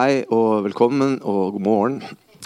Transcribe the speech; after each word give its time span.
Hei 0.00 0.22
og 0.32 0.62
velkommen 0.64 1.18
og 1.28 1.58
god 1.58 1.60
morgen. 1.60 1.96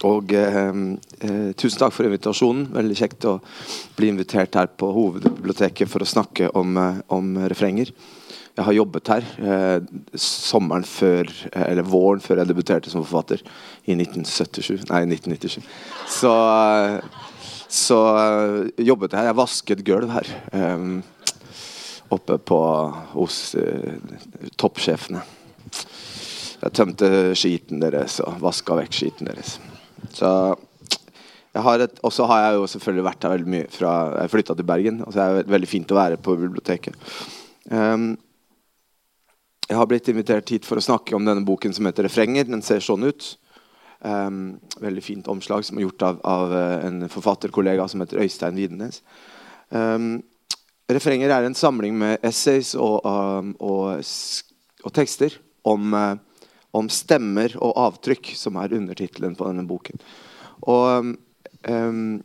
Og 0.08 0.32
eh, 0.34 0.78
eh, 1.22 1.50
tusen 1.54 1.78
takk 1.78 1.92
for 1.94 2.08
invitasjonen. 2.08 2.64
Veldig 2.74 2.96
kjekt 2.98 3.26
å 3.30 3.34
bli 3.94 4.08
invitert 4.10 4.56
her 4.58 4.72
på 4.74 4.88
hovedbiblioteket 4.90 5.86
for 5.86 6.02
å 6.02 6.08
snakke 6.08 6.48
om, 6.58 6.72
eh, 6.80 6.98
om 7.14 7.28
refrenger. 7.52 7.92
Jeg 8.56 8.66
har 8.66 8.74
jobbet 8.74 9.10
her 9.12 9.28
eh, 9.38 9.86
sommeren 10.18 10.88
før, 10.88 11.30
eh, 11.52 11.68
eller 11.68 11.86
våren 11.86 12.24
før 12.24 12.42
jeg 12.42 12.50
debuterte 12.50 12.90
som 12.90 13.06
forfatter 13.06 13.44
i 13.86 13.94
1977. 14.00 14.88
Nei, 14.90 15.04
1997. 15.12 15.62
Så, 16.16 16.34
eh, 16.58 16.98
så 17.70 18.00
jobbet 18.82 19.14
jeg 19.14 19.20
her. 19.20 19.30
Jeg 19.30 19.40
vasket 19.44 19.86
gulv 19.86 20.16
her. 20.16 20.34
oppe 22.14 22.36
på, 22.50 22.60
hos 23.14 23.38
toppsjefene. 24.58 25.22
Jeg 26.64 26.72
tømte 26.78 27.08
skiten 27.36 27.82
deres 27.82 28.20
og 28.24 28.38
vaska 28.40 28.78
vekk 28.78 28.94
skiten 28.96 29.28
deres. 29.28 29.58
Så 30.16 30.30
og 31.54 32.10
så 32.10 32.24
har 32.26 32.40
jeg 32.42 32.54
jo 32.56 32.66
selvfølgelig 32.66 33.04
vært 33.06 33.24
her 33.24 33.32
veldig 33.36 33.50
mye 33.52 33.66
fra 33.70 33.90
jeg 34.18 34.30
flytta 34.32 34.56
til 34.58 34.66
Bergen. 34.66 34.96
Og 35.06 35.12
så 35.14 35.20
er 35.22 35.36
det 35.36 35.52
veldig 35.52 35.68
fint 35.70 35.92
å 35.94 35.98
være 36.00 36.18
på 36.18 36.34
biblioteket. 36.40 36.96
Um, 37.70 38.16
jeg 39.68 39.78
har 39.78 39.86
blitt 39.88 40.10
invitert 40.10 40.50
hit 40.50 40.66
for 40.66 40.80
å 40.80 40.84
snakke 40.84 41.14
om 41.14 41.24
denne 41.24 41.46
boken 41.46 41.72
som 41.72 41.86
heter 41.86 42.04
'Refrenger'. 42.04 42.50
Den 42.50 42.62
ser 42.62 42.82
sånn 42.82 43.06
ut. 43.06 43.36
Um, 44.02 44.58
veldig 44.80 45.02
fint 45.02 45.28
omslag 45.28 45.64
som 45.64 45.78
er 45.78 45.86
gjort 45.86 46.02
av, 46.02 46.20
av 46.24 46.52
uh, 46.52 46.86
en 46.86 47.08
forfatterkollega 47.08 47.86
som 47.88 48.02
heter 48.02 48.20
Øystein 48.20 48.58
Widenes. 48.58 49.02
Um, 49.70 50.24
'Refrenger' 50.90 51.30
er 51.30 51.46
en 51.46 51.54
samling 51.54 51.94
med 51.96 52.18
essays 52.22 52.74
og, 52.74 53.00
um, 53.06 53.54
og, 53.60 54.02
og 54.84 54.92
tekster 54.92 55.38
om 55.64 55.94
uh, 55.94 56.16
om 56.74 56.90
stemmer 56.92 57.54
og 57.62 57.76
avtrykk, 57.78 58.32
som 58.38 58.58
er 58.60 58.74
undertittelen 58.76 59.36
på 59.38 59.46
denne 59.48 59.66
boken. 59.68 60.00
Og 60.70 61.14
um, 61.68 62.22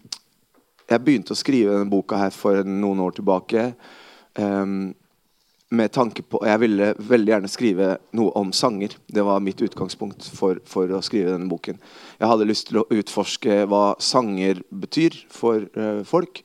Jeg 0.90 1.06
begynte 1.06 1.36
å 1.36 1.38
skrive 1.38 1.76
denne 1.76 1.92
boka 1.92 2.18
her 2.18 2.34
for 2.34 2.66
noen 2.66 3.04
år 3.06 3.20
tilbake. 3.20 3.70
Um, 4.40 4.96
med 5.70 5.92
tanke 5.94 6.24
på, 6.26 6.42
Jeg 6.46 6.60
ville 6.64 6.94
veldig 6.98 7.34
gjerne 7.34 7.52
skrive 7.52 7.90
noe 8.18 8.34
om 8.40 8.50
sanger. 8.52 8.96
Det 9.06 9.22
var 9.22 9.44
mitt 9.46 9.62
utgangspunkt 9.62 10.26
for, 10.34 10.58
for 10.66 10.90
å 10.90 11.04
skrive 11.06 11.36
denne 11.36 11.50
boken. 11.52 11.78
Jeg 12.18 12.32
hadde 12.32 12.50
lyst 12.50 12.72
til 12.72 12.82
å 12.82 12.88
utforske 12.90 13.64
hva 13.70 13.94
sanger 14.02 14.64
betyr 14.74 15.22
for 15.30 15.70
uh, 15.78 16.02
folk 16.10 16.42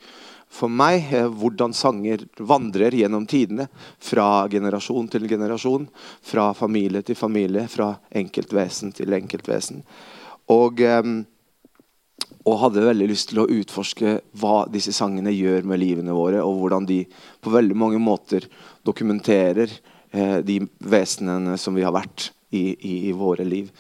for 0.55 0.71
meg 0.71 1.11
eh, 1.13 1.27
hvordan 1.27 1.75
sanger 1.75 2.25
vandrer 2.39 2.95
gjennom 2.95 3.27
tidene. 3.31 3.67
Fra 3.99 4.47
generasjon 4.51 5.09
til 5.11 5.29
generasjon. 5.31 5.89
Fra 6.23 6.53
familie 6.55 7.03
til 7.07 7.19
familie. 7.19 7.67
Fra 7.71 7.93
enkeltvesen 8.23 8.95
til 8.95 9.17
enkeltvesen. 9.19 9.83
Og, 10.55 10.81
eh, 10.81 11.11
og 12.45 12.61
hadde 12.61 12.87
veldig 12.87 13.09
lyst 13.11 13.33
til 13.33 13.43
å 13.43 13.49
utforske 13.51 14.19
hva 14.41 14.57
disse 14.71 14.95
sangene 14.95 15.33
gjør 15.35 15.67
med 15.67 15.81
livene 15.81 16.15
våre, 16.15 16.45
og 16.45 16.61
hvordan 16.61 16.87
de 16.87 17.01
på 17.43 17.53
veldig 17.53 17.77
mange 17.81 18.01
måter 18.03 18.47
dokumenterer 18.85 19.73
eh, 20.13 20.39
de 20.45 20.61
vesenene 20.79 21.57
som 21.59 21.75
vi 21.75 21.87
har 21.87 21.95
vært 21.97 22.31
i, 22.55 22.69
i, 22.75 22.97
i 23.09 23.13
våre 23.17 23.47
liv. 23.49 23.73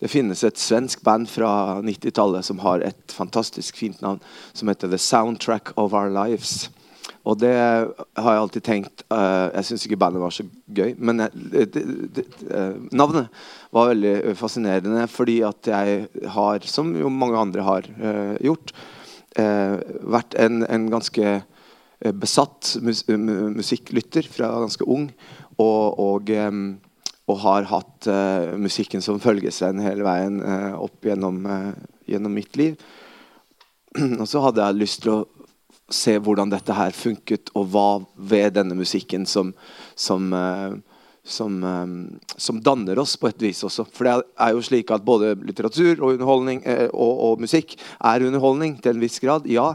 Det 0.00 0.08
finnes 0.08 0.40
et 0.44 0.60
svensk 0.60 1.02
band 1.04 1.28
fra 1.28 1.80
90-tallet 1.84 2.46
som 2.46 2.60
har 2.64 2.80
et 2.84 3.12
fantastisk 3.12 3.76
fint 3.76 4.00
navn, 4.00 4.20
som 4.56 4.70
heter 4.72 4.88
The 4.88 4.98
Soundtrack 4.98 5.74
of 5.76 5.92
Our 5.92 6.08
Lives. 6.14 6.70
Og 7.28 7.36
det 7.42 7.52
har 7.52 8.32
jeg 8.32 8.40
alltid 8.40 8.64
tenkt 8.64 9.02
uh, 9.12 9.50
Jeg 9.52 9.66
syns 9.68 9.84
ikke 9.84 9.98
bandet 10.00 10.22
var 10.22 10.32
så 10.32 10.46
gøy, 10.72 10.94
men 10.96 11.20
uh, 11.26 11.28
det, 11.52 11.66
det, 12.16 12.24
uh, 12.48 12.78
navnet 12.96 13.28
var 13.74 13.90
veldig 13.92 14.32
fascinerende 14.40 15.04
fordi 15.10 15.40
at 15.44 15.68
jeg 15.68 16.06
har, 16.32 16.64
som 16.64 16.94
jo 16.96 17.12
mange 17.12 17.38
andre 17.38 17.66
har 17.66 17.86
gjort, 18.42 18.72
vært 20.10 20.34
en, 20.42 20.64
en 20.66 20.88
ganske 20.90 21.34
besatt 22.18 22.72
mus 22.82 23.04
musikklytter 23.06 24.26
fra 24.26 24.48
ganske 24.64 24.84
ung. 24.90 25.06
Og, 25.62 26.00
og 26.02 26.32
um, 26.34 26.64
og 27.30 27.40
har 27.44 27.68
hatt 27.70 28.08
uh, 28.10 28.56
musikken 28.60 29.02
som 29.04 29.20
følgesvenn 29.22 29.82
hele 29.84 30.06
veien 30.06 30.40
uh, 30.42 30.80
opp 30.80 31.06
gjennom, 31.06 31.42
uh, 31.46 31.72
gjennom, 32.10 32.34
mitt 32.34 32.56
liv. 32.58 32.78
og 34.20 34.26
så 34.28 34.42
hadde 34.46 34.64
jeg 34.64 34.80
lyst 34.80 35.04
til 35.04 35.14
å 35.14 35.26
se 35.90 36.14
hvordan 36.22 36.52
dette 36.52 36.74
her 36.74 36.94
funket, 36.94 37.50
og 37.58 37.72
hva 37.72 37.88
ved 38.14 38.54
denne 38.54 38.76
musikken 38.78 39.24
som, 39.26 39.48
som, 39.98 40.28
som, 41.26 41.56
som 42.30 42.60
danner 42.62 43.00
oss 43.02 43.16
på 43.18 43.26
et 43.26 43.42
vis 43.42 43.64
også. 43.66 43.88
For 43.90 44.06
det 44.06 44.12
er 44.38 44.52
jo 44.54 44.62
slik 44.62 44.92
at 44.94 45.02
både 45.02 45.32
litteratur 45.42 46.04
og 46.06 46.22
og, 46.22 46.94
og 46.94 47.42
musikk 47.42 47.74
er 47.98 48.22
underholdning 48.28 48.78
til 48.78 48.94
en 48.94 49.02
viss 49.02 49.18
grad. 49.18 49.50
ja. 49.50 49.72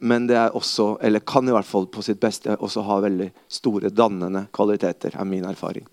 men 0.00 0.26
det 0.26 0.40
er 0.40 0.56
også, 0.56 0.96
eller 1.04 1.20
kan 1.20 1.44
i 1.44 1.52
hvert 1.52 1.68
fall 1.68 1.84
på 1.92 2.00
sitt 2.00 2.18
beste 2.18 2.56
også 2.56 2.88
ha 2.88 3.00
veldig 3.04 3.28
store 3.60 3.92
dannende 3.92 4.46
kvaliteter, 4.48 5.20
er 5.20 5.28
min 5.28 5.44
erfaring. 5.44 5.84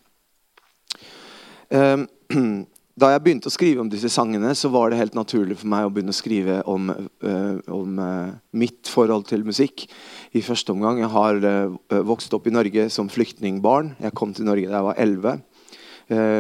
Ehm, 1.73 2.07
da 2.95 3.09
jeg 3.11 3.23
begynte 3.25 3.49
å 3.49 3.53
skrive 3.53 3.83
om 3.83 3.89
disse 3.91 4.09
sangene, 4.13 4.53
så 4.55 4.69
var 4.71 4.91
det 4.91 4.99
helt 4.99 5.17
naturlig 5.17 5.57
for 5.59 5.71
meg 5.71 5.87
å 5.87 5.91
begynne 5.93 6.13
å 6.13 6.15
skrive 6.15 6.61
om, 6.71 6.91
uh, 7.25 7.57
om 7.73 7.99
uh, 7.99 8.35
mitt 8.55 8.87
forhold 8.91 9.27
til 9.27 9.43
musikk. 9.47 9.87
I 10.35 10.43
første 10.45 10.71
omgang 10.71 11.01
Jeg 11.01 11.11
har 11.11 11.41
uh, 11.43 11.99
vokst 12.07 12.33
opp 12.37 12.47
i 12.47 12.55
Norge 12.55 12.87
som 12.93 13.11
flyktningbarn. 13.11 13.95
Jeg 13.99 14.15
kom 14.15 14.31
til 14.35 14.47
Norge 14.47 14.69
da 14.69 14.79
jeg 14.79 14.89
var 14.89 15.03
11. 15.03 15.43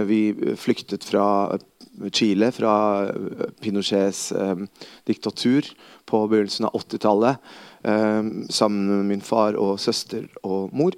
vi 0.05 0.19
flyktet 0.61 1.01
fra 1.01 1.57
Chile, 2.13 2.51
fra 2.53 2.73
Pinochets 3.63 4.27
diktatur 5.09 5.65
på 6.05 6.19
begynnelsen 6.29 6.67
av 6.69 6.75
80-tallet. 6.77 7.41
sammen 8.53 8.85
med 8.85 9.05
min 9.09 9.25
far 9.25 9.57
og 9.57 9.79
søster 9.81 10.27
og 10.43 10.69
mor 10.69 10.93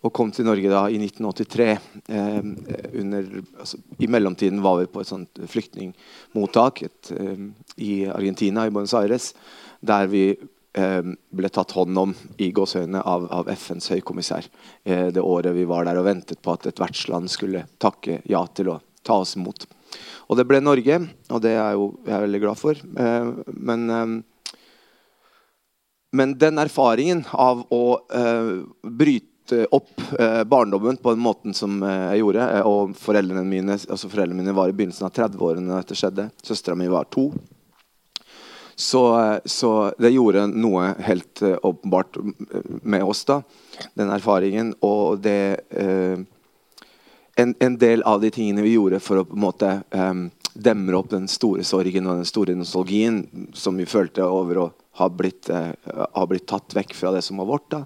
og 0.00 0.12
kom 0.16 0.30
til 0.32 0.46
Norge 0.48 0.70
da 0.72 0.86
i 0.88 0.98
1983. 1.00 1.66
Eh, 2.08 2.38
under, 3.02 3.26
altså, 3.60 3.80
I 4.00 4.08
mellomtiden 4.08 4.62
var 4.64 4.78
vi 4.80 4.88
på 4.88 5.02
et 5.02 5.10
sånt 5.10 5.42
flyktningmottak 5.52 6.82
et, 6.86 7.10
eh, 7.12 7.42
i 7.76 7.92
Argentina, 8.08 8.66
i 8.66 8.72
Buenos 8.72 8.94
Aires, 8.96 9.34
der 9.80 10.08
vi 10.08 10.24
eh, 10.74 11.02
ble 11.30 11.50
tatt 11.52 11.74
hånd 11.76 11.98
om 11.98 12.14
i 12.38 12.50
gåsehøyne 12.56 13.02
av, 13.02 13.26
av, 13.32 13.50
FNs 13.52 13.90
høykommissær 13.92 14.48
eh, 14.84 15.08
det 15.12 15.20
året 15.20 15.56
vi 15.56 15.66
var 15.68 15.84
der 15.84 16.00
og 16.00 16.08
ventet 16.08 16.40
på 16.42 16.54
at 16.54 16.70
et 16.70 16.80
vertsland 16.80 17.30
skulle 17.32 17.66
takke 17.78 18.20
ja 18.30 18.44
til 18.54 18.72
å 18.72 18.80
ta 19.04 19.20
oss 19.20 19.36
imot. 19.36 19.66
Og 20.30 20.38
det 20.38 20.46
ble 20.46 20.60
Norge, 20.62 21.00
og 21.28 21.40
det 21.42 21.56
er 21.58 21.74
jo 21.74 21.92
jeg 22.06 22.14
er 22.14 22.26
veldig 22.26 22.42
glad 22.44 22.60
for. 22.60 22.78
Eh, 22.80 23.32
men 23.56 23.88
eh, 23.90 24.18
men 26.10 26.32
den 26.34 26.58
erfaringen 26.58 27.20
av 27.38 27.60
å 27.70 28.00
bryte 28.82 29.29
Eh, 29.52 29.64
opp 29.70 29.90
eh, 30.18 30.44
barndommen 30.44 30.96
på 30.96 31.10
den 31.10 31.22
måten 31.22 31.54
som 31.54 31.82
eh, 31.82 32.10
jeg 32.12 32.22
gjorde. 32.22 32.62
og 32.62 32.96
foreldrene 32.98 33.44
mine, 33.44 33.78
altså 33.78 34.10
foreldrene 34.10 34.42
mine 34.42 34.54
var 34.56 34.70
i 34.70 34.76
begynnelsen 34.76 35.08
av 35.08 35.14
30-årene 35.16 35.70
da 35.70 35.80
dette 35.80 35.98
skjedde. 35.98 36.28
Søstera 36.42 36.76
mi 36.78 36.88
var 36.90 37.08
to. 37.10 37.30
Så, 38.80 39.02
så, 39.44 39.70
det 40.00 40.14
gjorde 40.14 40.46
noe 40.48 40.94
helt 41.04 41.42
åpenbart 41.42 42.16
med 42.80 43.02
oss, 43.04 43.26
da. 43.28 43.42
Den 43.98 44.08
erfaringen. 44.14 44.72
Og 44.80 45.20
det 45.20 45.58
en, 47.36 47.52
en, 47.52 47.76
del 47.76 48.02
av 48.08 48.22
de 48.22 48.30
tingene 48.32 48.64
vi 48.64 48.72
gjorde 48.78 49.02
for 49.04 49.20
å 49.20 49.26
på 49.28 49.36
en 49.36 49.44
måte 49.44 49.74
demre 50.54 50.98
opp 50.98 51.10
den 51.12 51.28
store 51.30 51.64
sorgen 51.66 52.08
og 52.08 52.20
den 52.20 52.28
store 52.28 52.56
nostalgien 52.58 53.24
som 53.56 53.78
vi 53.78 53.88
følte 53.88 54.26
over 54.26 54.64
å 54.64 54.70
ha 55.00 55.06
blitt, 55.08 55.48
uh, 55.50 55.70
ha 56.16 56.24
blitt 56.28 56.48
tatt 56.50 56.74
vekk 56.76 56.94
fra 56.98 57.12
det 57.14 57.22
som 57.24 57.38
var 57.40 57.48
vårt. 57.48 57.76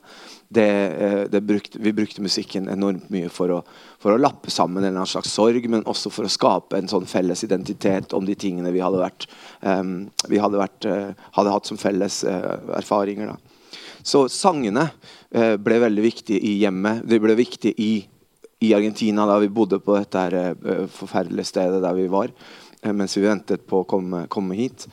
det, 0.54 0.70
eh, 0.98 1.24
det 1.30 1.40
brukte, 1.40 1.78
vi 1.78 1.92
brukte 1.92 2.22
musikken 2.22 2.68
enormt 2.68 3.08
mye 3.10 3.28
for 3.32 3.50
å, 3.50 3.60
for 3.98 4.14
å, 4.14 4.20
lappe 4.20 4.50
sammen 4.50 4.84
en 4.86 5.00
slags 5.06 5.32
sorg, 5.34 5.66
men 5.70 5.82
også 5.90 6.12
for 6.14 6.28
å 6.28 6.30
skape 6.30 6.78
en 6.78 6.90
sånn 6.90 7.08
felles 7.10 7.42
identitet 7.44 8.14
om 8.14 8.24
de 8.26 8.36
tingene 8.38 8.70
vi 8.74 8.82
hadde, 8.84 9.00
vært, 9.02 9.26
um, 9.62 10.06
vi 10.30 10.38
hadde, 10.38 10.60
vært, 10.60 10.86
uh, 10.86 11.26
hadde 11.34 11.54
hatt 11.56 11.70
som 11.70 11.80
felles 11.80 12.22
uh, 12.28 12.54
erfaringer. 12.78 13.34
Da. 13.34 13.80
Så 14.04 14.26
sangene 14.30 14.90
uh, 15.34 15.56
ble 15.58 15.80
veldig 15.82 16.04
viktige 16.04 16.38
i 16.44 16.58
hjemmet. 16.60 17.02
De 17.08 17.18
ble 17.22 17.34
viktige 17.38 17.74
i, 17.82 18.04
i 18.64 18.72
Argentina 18.76 19.26
da 19.28 19.38
vi 19.42 19.50
bodde 19.52 19.80
på 19.82 19.96
dette 19.98 20.22
her, 20.24 20.56
forferdelige 20.92 21.52
stedet 21.52 21.82
der 21.84 21.96
vi 21.96 22.08
var, 22.12 22.32
mens 22.92 23.16
vi 23.16 23.24
ventet 23.24 23.66
på 23.68 23.82
å 23.82 23.88
komme, 23.88 24.24
komme 24.32 24.56
hit. 24.58 24.86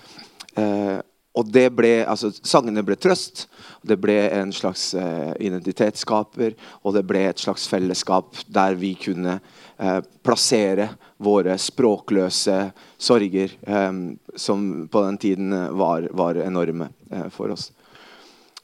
og 1.32 1.48
det 1.52 1.66
ble, 1.76 1.92
altså, 2.08 2.32
Sangene 2.44 2.84
ble 2.84 2.96
trøst. 3.00 3.46
Det 3.82 3.98
ble 3.98 4.18
en 4.30 4.52
slags 4.54 4.92
eh, 4.94 5.32
identitetsskaper, 5.42 6.54
og 6.86 6.94
det 6.94 7.02
ble 7.10 7.24
et 7.32 7.42
slags 7.42 7.66
fellesskap 7.70 8.38
der 8.46 8.76
vi 8.78 8.94
kunne 9.00 9.40
eh, 9.82 10.00
plassere 10.22 10.92
våre 11.22 11.58
språkløse 11.62 12.58
sorger, 13.02 13.56
um, 13.66 14.20
som 14.36 14.88
på 14.92 15.04
den 15.08 15.18
tiden 15.22 15.56
var, 15.78 16.08
var 16.14 16.38
enorme 16.46 16.92
eh, 17.10 17.28
for 17.34 17.56
oss. 17.56 17.72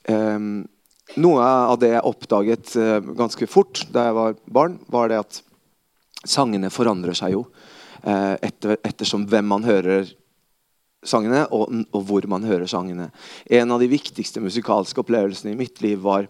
Eh, 0.04 0.38
noe 1.16 1.44
av 1.44 1.80
det 1.80 1.94
jeg 1.94 2.06
oppdaget 2.10 2.76
eh, 2.76 3.00
ganske 3.18 3.48
fort 3.50 3.86
da 3.94 4.10
jeg 4.10 4.18
var 4.18 4.40
barn, 4.46 4.80
var 4.92 5.12
det 5.12 5.22
at 5.22 5.42
sangene 6.28 6.72
forandrer 6.74 7.16
seg 7.18 7.38
jo 7.38 7.46
eh, 8.04 8.36
etter, 8.44 8.78
ettersom 8.84 9.28
hvem 9.30 9.48
man 9.48 9.68
hører 9.68 10.10
sangene, 11.08 11.46
og, 11.54 11.72
og, 11.94 12.02
hvor 12.10 12.26
man 12.30 12.44
hører 12.48 12.68
sangene. 12.68 13.10
En 13.46 13.72
av 13.72 13.80
de 13.80 13.90
viktigste 13.92 14.42
musikalske 14.44 15.00
opplevelsene 15.04 15.54
i 15.54 15.60
mitt 15.60 15.80
liv 15.86 16.02
var 16.04 16.28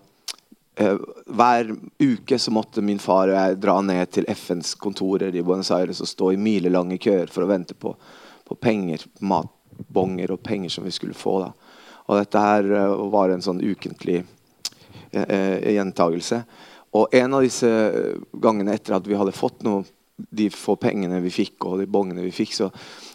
eh, 0.77 0.99
hver 1.25 1.73
uke 2.03 2.39
så 2.39 2.53
måtte 2.53 2.83
min 2.85 3.01
far 3.01 3.31
og 3.31 3.37
jeg 3.39 3.59
dra 3.63 3.79
ned 3.81 4.13
til 4.13 4.29
FNs 4.29 4.75
kontorer 4.81 5.33
i 5.33 5.43
Buenos 5.43 5.71
Aires 5.73 6.03
og 6.03 6.11
stå 6.11 6.33
i 6.35 6.41
milelange 6.41 6.99
køer 7.01 7.31
for 7.33 7.45
å 7.45 7.51
vente 7.51 7.77
på, 7.79 7.95
på 8.45 8.59
penger, 8.61 9.07
matbonger 9.19 10.35
og 10.35 10.43
penger 10.45 10.77
som 10.77 10.85
vi 10.85 10.93
skulle 10.95 11.17
få. 11.17 11.39
da. 11.47 11.53
Og 12.07 12.21
dette 12.21 12.39
her 12.39 12.69
uh, 12.71 13.07
var 13.11 13.33
en 13.33 13.43
sånn 13.43 13.63
ukentlig 13.63 14.21
gjentagelse. 15.11 16.41
Og 16.97 17.13
en 17.15 17.35
av 17.37 17.43
disse 17.45 17.69
gangene 18.41 18.75
etter 18.77 18.95
at 18.97 19.07
vi 19.07 19.17
hadde 19.17 19.35
fått 19.35 19.63
noe, 19.67 19.85
de 20.17 20.47
få 20.49 20.73
pengene 20.81 21.19
vi 21.21 21.29
fikk, 21.29 21.67
og 21.69 21.81
de 21.81 21.85
bongene 21.93 22.23
vi 22.25 22.33
fikk, 22.33 22.55
så, 22.57 22.71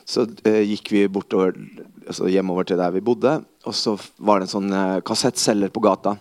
så 0.07 0.23
eh, 0.47 0.61
gikk 0.71 0.93
vi 0.95 1.01
bortover, 1.11 1.57
altså 2.05 2.29
hjemover 2.31 2.69
til 2.69 2.79
der 2.79 2.93
vi 2.95 3.03
bodde. 3.03 3.41
Og 3.67 3.75
så 3.75 3.97
var 4.23 4.39
det 4.39 4.47
en 4.47 4.53
sånn 4.53 4.77
kassettselger 5.07 5.73
på 5.75 5.83
gata. 5.83 6.15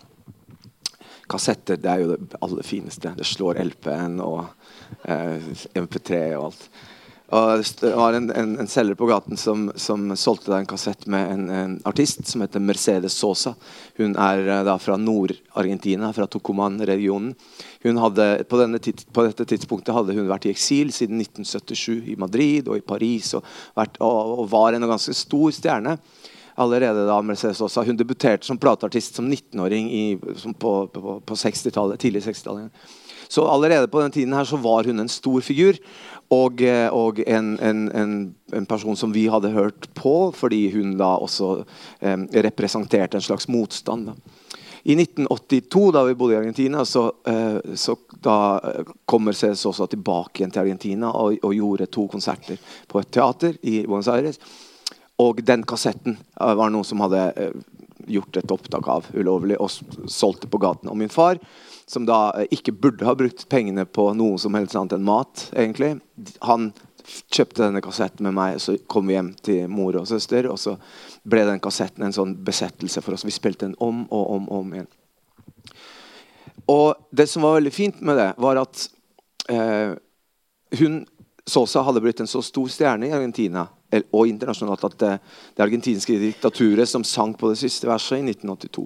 Kassetter 1.30 1.78
det 1.78 1.90
er 1.90 2.02
jo 2.02 2.16
det 2.16 2.40
aller 2.42 2.66
fineste. 2.66 3.14
Det 3.14 3.28
slår 3.28 3.62
LP-en 3.62 4.18
og 4.24 4.42
MP3 5.06 6.24
og 6.34 6.48
alt. 6.50 6.66
Og 7.32 7.64
det 7.80 7.90
var 7.96 8.12
en, 8.12 8.26
en, 8.36 8.50
en 8.60 8.68
selger 8.68 8.96
på 8.98 9.06
gaten 9.08 9.38
som, 9.40 9.70
som 9.80 10.10
solgte 10.20 10.52
en 10.52 10.68
kassett 10.68 11.06
med 11.08 11.30
en, 11.32 11.44
en, 11.48 11.76
artist 11.88 12.26
som 12.28 12.44
heter 12.44 12.60
Mercedes 12.60 13.16
Sosa. 13.16 13.54
Hun 13.96 14.18
er 14.20 14.42
eh, 14.44 14.60
da 14.68 14.74
fra 14.76 14.98
Nord-Argentina, 15.00 16.10
fra 16.12 16.26
Tucuman-regionen. 16.28 17.32
Hun 17.86 18.02
hadde, 18.04 18.26
på, 18.50 18.60
på, 19.16 19.24
dette 19.24 19.48
tidspunktet 19.48 19.96
hadde 19.96 20.18
hun 20.18 20.28
vært 20.28 20.44
i 20.44 20.52
eksil 20.52 20.92
siden 20.92 21.24
1977 21.24 22.12
i 22.12 22.18
Madrid 22.20 22.68
og 22.68 22.76
i 22.82 22.84
Paris 22.84 23.32
og, 23.38 23.48
vært, 23.80 23.96
og, 24.04 24.36
og 24.42 24.52
var 24.52 24.76
en 24.76 24.90
ganske 24.92 25.16
stor 25.16 25.56
stjerne 25.56 25.96
allerede 26.60 27.06
da 27.08 27.16
Mercedes 27.24 27.62
Sosa. 27.64 27.86
Hun 27.88 27.96
debuterte 27.96 28.44
som 28.44 28.60
plateartist 28.60 29.16
som 29.16 29.32
19-åring 29.32 29.88
på, 30.60 30.74
på, 30.92 31.20
på 31.24 31.44
60-tallet, 31.46 32.04
tidlig 32.04 32.26
60-tallet. 32.28 32.92
Så 33.32 33.48
allerede 33.48 33.88
på 33.88 34.00
den 34.02 34.12
tiden 34.12 34.34
her 34.36 34.44
så 34.44 34.58
var 34.60 34.84
hun 34.84 35.00
en 35.00 35.08
stor 35.08 35.40
figur. 35.40 35.78
Og, 36.32 36.62
eh, 36.64 36.88
og 36.88 37.20
en, 37.26 37.54
en, 37.60 37.80
en, 37.92 38.66
person 38.66 38.96
som 38.96 39.12
vi 39.12 39.26
hadde 39.28 39.52
hørt 39.52 39.90
på, 39.98 40.32
fordi 40.32 40.70
hun 40.72 40.94
da 40.96 41.10
også 41.20 41.50
eh, 42.00 42.24
representerte 42.46 43.18
en 43.18 43.26
slags 43.26 43.50
motstand. 43.52 44.14
I 44.82 44.96
1982, 44.96 45.92
da 45.94 46.02
vi 46.08 46.14
bodde 46.14 46.34
i 46.34 46.40
Argentina, 46.40 46.84
så, 46.84 47.04
eh, 47.28 47.74
så 47.74 47.94
da 48.24 48.36
kom 49.06 49.28
Mercedes 49.28 49.66
også 49.68 49.86
tilbake 49.92 50.40
igjen 50.40 50.54
til 50.54 50.64
Argentina 50.64 51.12
og, 51.12 51.36
og, 51.42 51.54
gjorde 51.54 51.86
to 51.86 52.08
konserter 52.10 52.58
på 52.90 52.98
et 52.98 53.12
teater 53.14 53.60
i 53.62 53.84
Buenos 53.86 54.10
Aires. 54.10 54.40
Og 55.22 55.42
den 55.46 55.62
kassetten 55.68 56.16
eh, 56.16 56.54
var 56.58 56.72
noe 56.74 56.86
som 56.86 57.02
hadde 57.04 57.28
eh, 57.36 57.54
gjort 58.10 58.40
et 58.40 58.54
opptak 58.54 58.88
av 58.90 59.06
ulovlig 59.14 59.60
og 59.62 59.70
solgte 60.10 60.50
på 60.50 60.60
gaten. 60.62 60.90
Og 60.90 60.98
min 60.98 61.12
far 61.12 61.38
som 61.86 62.06
da 62.06 62.30
eh, 62.38 62.48
ikke 62.54 62.74
burde 62.74 63.06
ha 63.06 63.14
brukt 63.18 63.44
pengene 63.52 63.84
på 63.86 64.08
noe 64.18 64.38
som 64.40 64.54
helst 64.58 64.76
annet 64.78 64.96
enn 64.96 65.06
mat. 65.06 65.48
egentlig. 65.52 65.96
Han 66.46 66.70
kjøpte 67.02 67.64
denne 67.64 67.82
kassetten 67.82 68.26
med 68.28 68.36
meg, 68.36 68.60
så 68.62 68.76
kom 68.90 69.08
vi 69.10 69.16
hjem 69.16 69.32
til 69.42 69.70
mor 69.72 69.96
og 69.98 70.08
søster. 70.08 70.48
Og 70.50 70.58
så 70.60 70.76
ble 71.28 71.44
den 71.48 71.62
kassetten 71.62 72.06
en 72.06 72.14
sånn 72.14 72.36
besettelse 72.44 73.02
for 73.04 73.16
oss. 73.16 73.26
Vi 73.26 73.34
spilte 73.34 73.66
den 73.66 73.76
om 73.82 74.04
og 74.10 74.36
om 74.36 74.48
og 74.48 74.58
om 74.60 74.74
igjen. 74.76 74.90
Og 76.70 77.08
det 77.10 77.26
som 77.28 77.42
var 77.42 77.58
veldig 77.58 77.74
fint 77.74 78.02
med 78.06 78.20
det, 78.20 78.30
var 78.38 78.60
at 78.62 78.86
eh, 79.50 79.98
hun 80.78 81.02
Sosa 81.42 81.82
hadde 81.82 81.98
blitt 82.04 82.20
en 82.22 82.30
så 82.30 82.38
stor 82.44 82.68
stjerne 82.70 83.08
i 83.08 83.14
Argentina 83.14 83.64
og 84.14 84.28
internasjonalt 84.30 84.84
at 84.86 84.94
det, 85.00 85.16
det 85.56 85.64
argentinske 85.64 86.14
diktaturet 86.20 86.88
som 86.88 87.02
sang 87.04 87.34
på 87.34 87.50
det 87.50 87.58
siste 87.60 87.88
verset 87.90 88.20
i 88.20 88.30
1982 88.30 88.84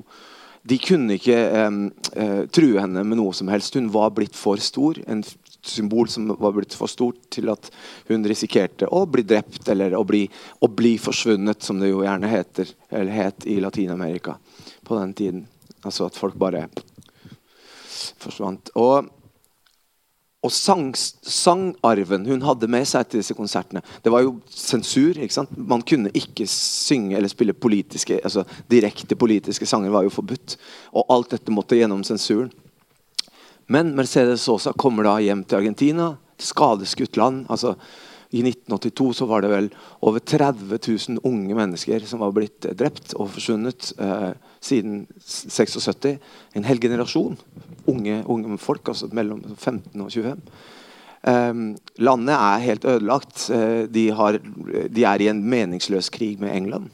de 0.66 0.78
kunne 0.82 1.16
ikke 1.18 1.36
uh, 1.54 2.44
true 2.54 2.80
henne 2.80 3.04
med 3.06 3.20
noe 3.20 3.34
som 3.36 3.50
helst. 3.52 3.76
Hun 3.78 3.90
var 3.94 4.14
blitt 4.16 4.36
for 4.38 4.60
stor. 4.62 4.98
En 5.06 5.22
symbol 5.66 6.08
som 6.10 6.28
var 6.38 6.54
blitt 6.56 6.74
for 6.78 6.90
stort 6.90 7.18
til 7.34 7.50
at 7.52 7.70
hun 8.08 8.26
risikerte 8.26 8.88
å 8.90 9.04
bli 9.10 9.24
drept 9.26 9.68
eller 9.72 9.96
å 9.98 10.04
bli, 10.06 10.24
å 10.62 10.70
bli 10.70 10.96
forsvunnet, 11.02 11.62
som 11.62 11.80
det 11.82 11.90
jo 11.90 12.04
gjerne 12.06 12.30
heter, 12.30 12.70
eller 12.90 13.14
het 13.14 13.46
i 13.50 13.58
Latin-Amerika 13.62 14.36
på 14.86 14.98
den 14.98 15.14
tiden. 15.18 15.46
Altså 15.82 16.06
at 16.08 16.18
folk 16.18 16.38
bare 16.38 16.66
forsvant. 18.22 18.72
Og 18.78 19.10
og 20.46 20.52
sang, 20.54 20.92
sangarven 20.96 22.26
hun 22.28 22.44
hadde 22.46 22.68
med 22.70 22.86
seg 22.88 23.08
til 23.08 23.22
disse 23.22 23.34
konsertene 23.36 23.82
Det 24.04 24.12
var 24.12 24.22
jo 24.24 24.36
sensur. 24.50 25.18
ikke 25.18 25.34
sant? 25.34 25.52
Man 25.56 25.82
kunne 25.82 26.12
ikke 26.14 26.46
synge 26.50 27.16
eller 27.18 27.32
spille 27.32 27.56
politiske, 27.56 28.20
altså 28.22 28.46
direkte 28.70 29.18
politiske 29.18 29.66
sanger. 29.66 29.90
var 29.90 30.06
jo 30.06 30.14
forbudt. 30.14 30.56
Og 30.94 31.06
alt 31.10 31.34
dette 31.34 31.54
måtte 31.54 31.78
gjennom 31.78 32.04
sensuren. 32.06 32.52
Men 33.68 33.94
Mercedes 33.98 34.46
Sosa 34.46 34.72
kommer 34.72 35.08
da 35.08 35.16
hjem 35.18 35.42
til 35.44 35.58
Argentina, 35.58 36.12
skadeskutt 36.38 37.16
land. 37.16 37.46
altså 37.50 37.74
i 38.34 38.42
1982 38.42 39.12
så 39.16 39.26
var 39.30 39.44
det 39.44 39.50
vel 39.52 39.68
over 40.02 40.18
30 40.18 40.78
000 41.14 41.20
unge 41.24 41.54
mennesker 41.54 42.02
som 42.08 42.20
var 42.24 42.34
blitt 42.34 42.66
drept 42.78 43.14
og 43.14 43.30
forsvunnet 43.36 43.92
eh, 44.02 44.32
siden 44.66 45.04
76. 45.22 46.16
En 46.58 46.66
hel 46.66 46.82
generasjon 46.82 47.38
unge, 47.90 48.22
unge 48.26 48.58
folk, 48.58 48.88
altså 48.90 49.08
mellom 49.14 49.42
15 49.54 50.02
og 50.02 50.10
25. 50.10 50.42
Um, 51.26 51.62
landet 51.98 52.36
er 52.36 52.66
helt 52.66 52.84
ødelagt. 52.86 53.48
Eh, 53.50 53.86
de, 53.90 54.04
har, 54.14 54.38
de, 54.38 55.04
er 55.04 55.22
i 55.22 55.30
en 55.32 55.42
meningsløs 55.42 56.10
krig 56.14 56.38
med 56.42 56.54
England. 56.54 56.90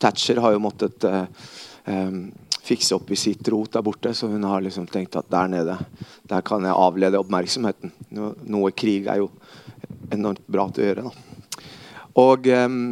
Thatcher 0.00 0.40
har 0.40 0.54
jo 0.54 0.62
måttet 0.62 1.04
uh, 1.06 1.26
um, 1.86 2.24
fikse 2.64 2.96
opp 2.96 3.10
i 3.12 3.18
sitt 3.18 3.48
rot 3.52 3.74
der 3.76 3.84
borte, 3.84 4.14
så 4.16 4.30
hun 4.32 4.46
har 4.48 4.64
liksom 4.64 4.88
tenkt 4.90 5.18
at 5.18 5.28
der 5.30 5.50
nede 5.50 5.76
der 6.30 6.42
kan 6.46 6.64
jeg 6.64 6.78
avlede 6.78 7.20
oppmerksomheten. 7.20 7.92
Noe, 8.16 8.32
noe 8.48 8.72
krig 8.74 9.06
er 9.10 9.20
jo 9.20 9.28
enormt 10.12 10.46
bra 10.50 10.66
til 10.72 10.84
å 10.84 10.88
gjøre. 10.88 11.06
Da. 11.06 11.12
Og, 12.22 12.48
um, 12.64 12.82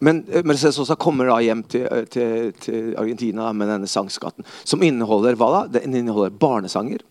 men 0.00 0.24
Mercedes 0.44 0.76
Sosa 0.76 0.96
kommer 1.00 1.30
da 1.30 1.38
hjem 1.44 1.62
til, 1.70 1.86
til, 2.10 2.52
til 2.60 2.94
Argentina 2.98 3.52
med 3.56 3.70
denne 3.70 3.88
sangskatten, 3.88 4.46
som 4.66 4.82
inneholder 4.82 5.38
hva 5.38 5.50
da? 5.54 5.60
Den 5.78 5.94
inneholder 5.94 6.34
barnesanger 6.34 7.04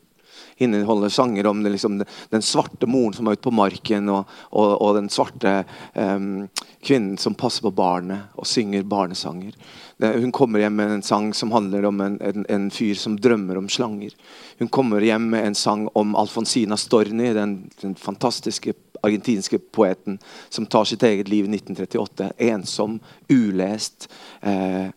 inneholder 0.57 1.09
sanger 1.09 1.47
om 1.47 1.65
liksom, 1.65 2.03
den 2.29 2.41
svarte 2.41 2.87
moren 2.87 3.13
som 3.13 3.27
er 3.27 3.37
ute 3.37 3.45
på 3.45 3.53
marken, 3.53 4.09
og, 4.09 4.29
og, 4.51 4.75
og 4.81 4.95
den 4.97 5.09
svarte 5.09 5.63
um, 5.93 6.47
kvinnen 6.83 7.17
som 7.17 7.37
passer 7.39 7.65
på 7.65 7.73
barnet 7.75 8.33
og 8.37 8.47
synger 8.47 8.85
barnesanger. 8.87 9.55
Hun 10.03 10.33
kommer 10.35 10.59
hjem 10.59 10.75
med 10.75 10.91
en 10.97 11.05
sang 11.05 11.31
som 11.37 11.53
handler 11.53 11.85
om 11.87 12.01
en, 12.03 12.17
en, 12.21 12.45
en, 12.49 12.69
fyr 12.73 12.97
som 12.99 13.15
drømmer 13.19 13.59
om 13.59 13.69
slanger. 13.71 14.15
Hun 14.59 14.71
kommer 14.73 15.05
hjem 15.05 15.29
med 15.31 15.47
en 15.47 15.55
sang 15.55 15.85
om 15.95 16.15
Alfonsina 16.19 16.77
Storni, 16.77 17.31
den, 17.35 17.59
den 17.81 17.95
fantastiske 17.95 18.73
argentinske 19.03 19.59
poeten 19.75 20.19
som 20.49 20.65
tar 20.65 20.87
sitt 20.89 21.03
eget 21.03 21.27
liv 21.31 21.45
i 21.45 21.55
1938. 21.55 22.31
Ensom, 22.51 22.99
ulest. 23.29 24.09
Eh, 24.41 24.87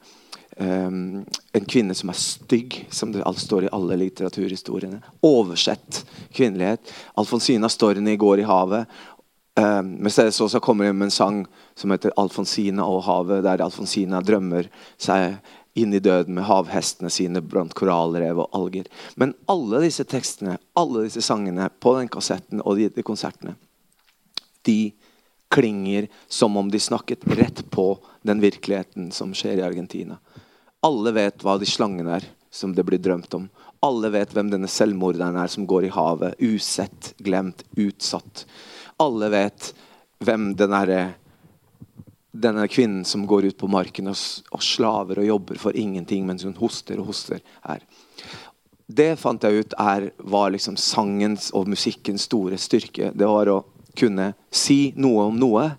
Um, 0.59 1.27
en 1.53 1.65
kvinne 1.69 1.93
som 1.95 2.09
er 2.09 2.17
stygg, 2.17 2.79
som 2.89 3.11
det 3.13 3.21
står 3.37 3.67
i 3.67 3.73
alle 3.77 3.99
litteraturhistoriene. 4.01 5.03
Oversett 5.21 5.99
kvinnelighet. 6.33 6.81
Alfonsina 7.21 7.69
Storni 7.69 8.17
går 8.17 8.41
i 8.41 8.47
havet. 8.49 8.87
Um, 9.61 9.91
men 10.01 10.11
så 10.11 10.61
kommer 10.61 10.93
med 10.93 11.07
en 11.07 11.11
sang 11.11 11.47
som 11.75 11.91
heter 11.91 12.13
'Alfonsina 12.17 12.85
og 12.85 13.05
havet', 13.05 13.43
der 13.43 13.65
Alfonsina 13.65 14.21
drømmer 14.21 14.69
seg 14.99 15.37
inn 15.75 15.95
i 15.95 16.01
døden 16.01 16.35
med 16.35 16.45
havhestene 16.45 17.11
sine 17.11 17.43
blant 17.45 17.75
korallrev 17.75 18.39
og 18.39 18.49
alger. 18.57 18.89
Men 19.17 19.35
alle 19.49 19.81
disse 19.85 20.05
tekstene, 20.05 20.57
alle 20.77 21.05
disse 21.05 21.21
sangene 21.21 21.69
på 21.81 21.99
den 21.99 22.09
kassetten 22.09 22.63
og 22.65 22.77
de, 22.77 22.89
de 22.89 23.05
konsertene, 23.05 23.57
de 24.66 24.92
klinger 25.52 26.08
som 26.28 26.56
om 26.56 26.70
de 26.70 26.80
snakket 26.82 27.26
rett 27.38 27.62
på 27.70 27.99
den 28.26 28.42
virkeligheten 28.42 29.12
som 29.14 29.35
skjer 29.35 29.62
i 29.62 29.66
Argentina. 29.66 30.18
Alle 30.87 31.12
vet 31.16 31.44
hva 31.44 31.56
de 31.58 31.68
slangene 31.68 32.18
er 32.18 32.26
som 32.50 32.75
det 32.75 32.85
blir 32.87 33.00
drømt 33.02 33.35
om. 33.38 33.49
Alle 33.85 34.11
vet 34.14 34.32
hvem 34.35 34.50
denne 34.50 34.68
selvmorderen 34.70 35.37
er 35.38 35.50
som 35.52 35.66
går 35.68 35.87
i 35.88 35.92
havet. 35.94 36.40
Usett, 36.42 37.12
glemt, 37.23 37.62
utsatt. 37.76 38.46
Alle 39.02 39.30
vet 39.32 39.70
hvem 40.25 40.50
den 40.56 40.73
derre 40.75 41.00
denne 42.37 42.66
kvinnen 42.68 43.04
som 43.08 43.25
går 43.26 43.49
ut 43.50 43.58
på 43.58 43.68
marken 43.68 44.11
og, 44.11 44.18
og, 44.52 44.62
slaver 44.64 45.23
og 45.23 45.28
jobber 45.28 45.61
for 45.61 45.76
ingenting 45.76 46.26
mens 46.28 46.44
hun 46.44 46.56
hoster 46.58 47.00
og 47.00 47.11
hoster, 47.12 47.40
er. 47.64 47.80
Det 48.87 49.14
fant 49.18 49.42
jeg 49.42 49.64
ut 49.64 49.76
er, 49.80 50.11
var 50.18 50.52
liksom 50.54 50.76
sangens 50.78 51.49
og 51.56 51.70
musikkens 51.73 52.28
store 52.28 52.58
styrke. 52.61 53.11
Det 53.16 53.28
var 53.28 53.50
å 53.50 53.62
kunne 53.97 54.31
si 54.53 54.93
noe 54.97 55.26
om 55.31 55.41
noe, 55.41 55.71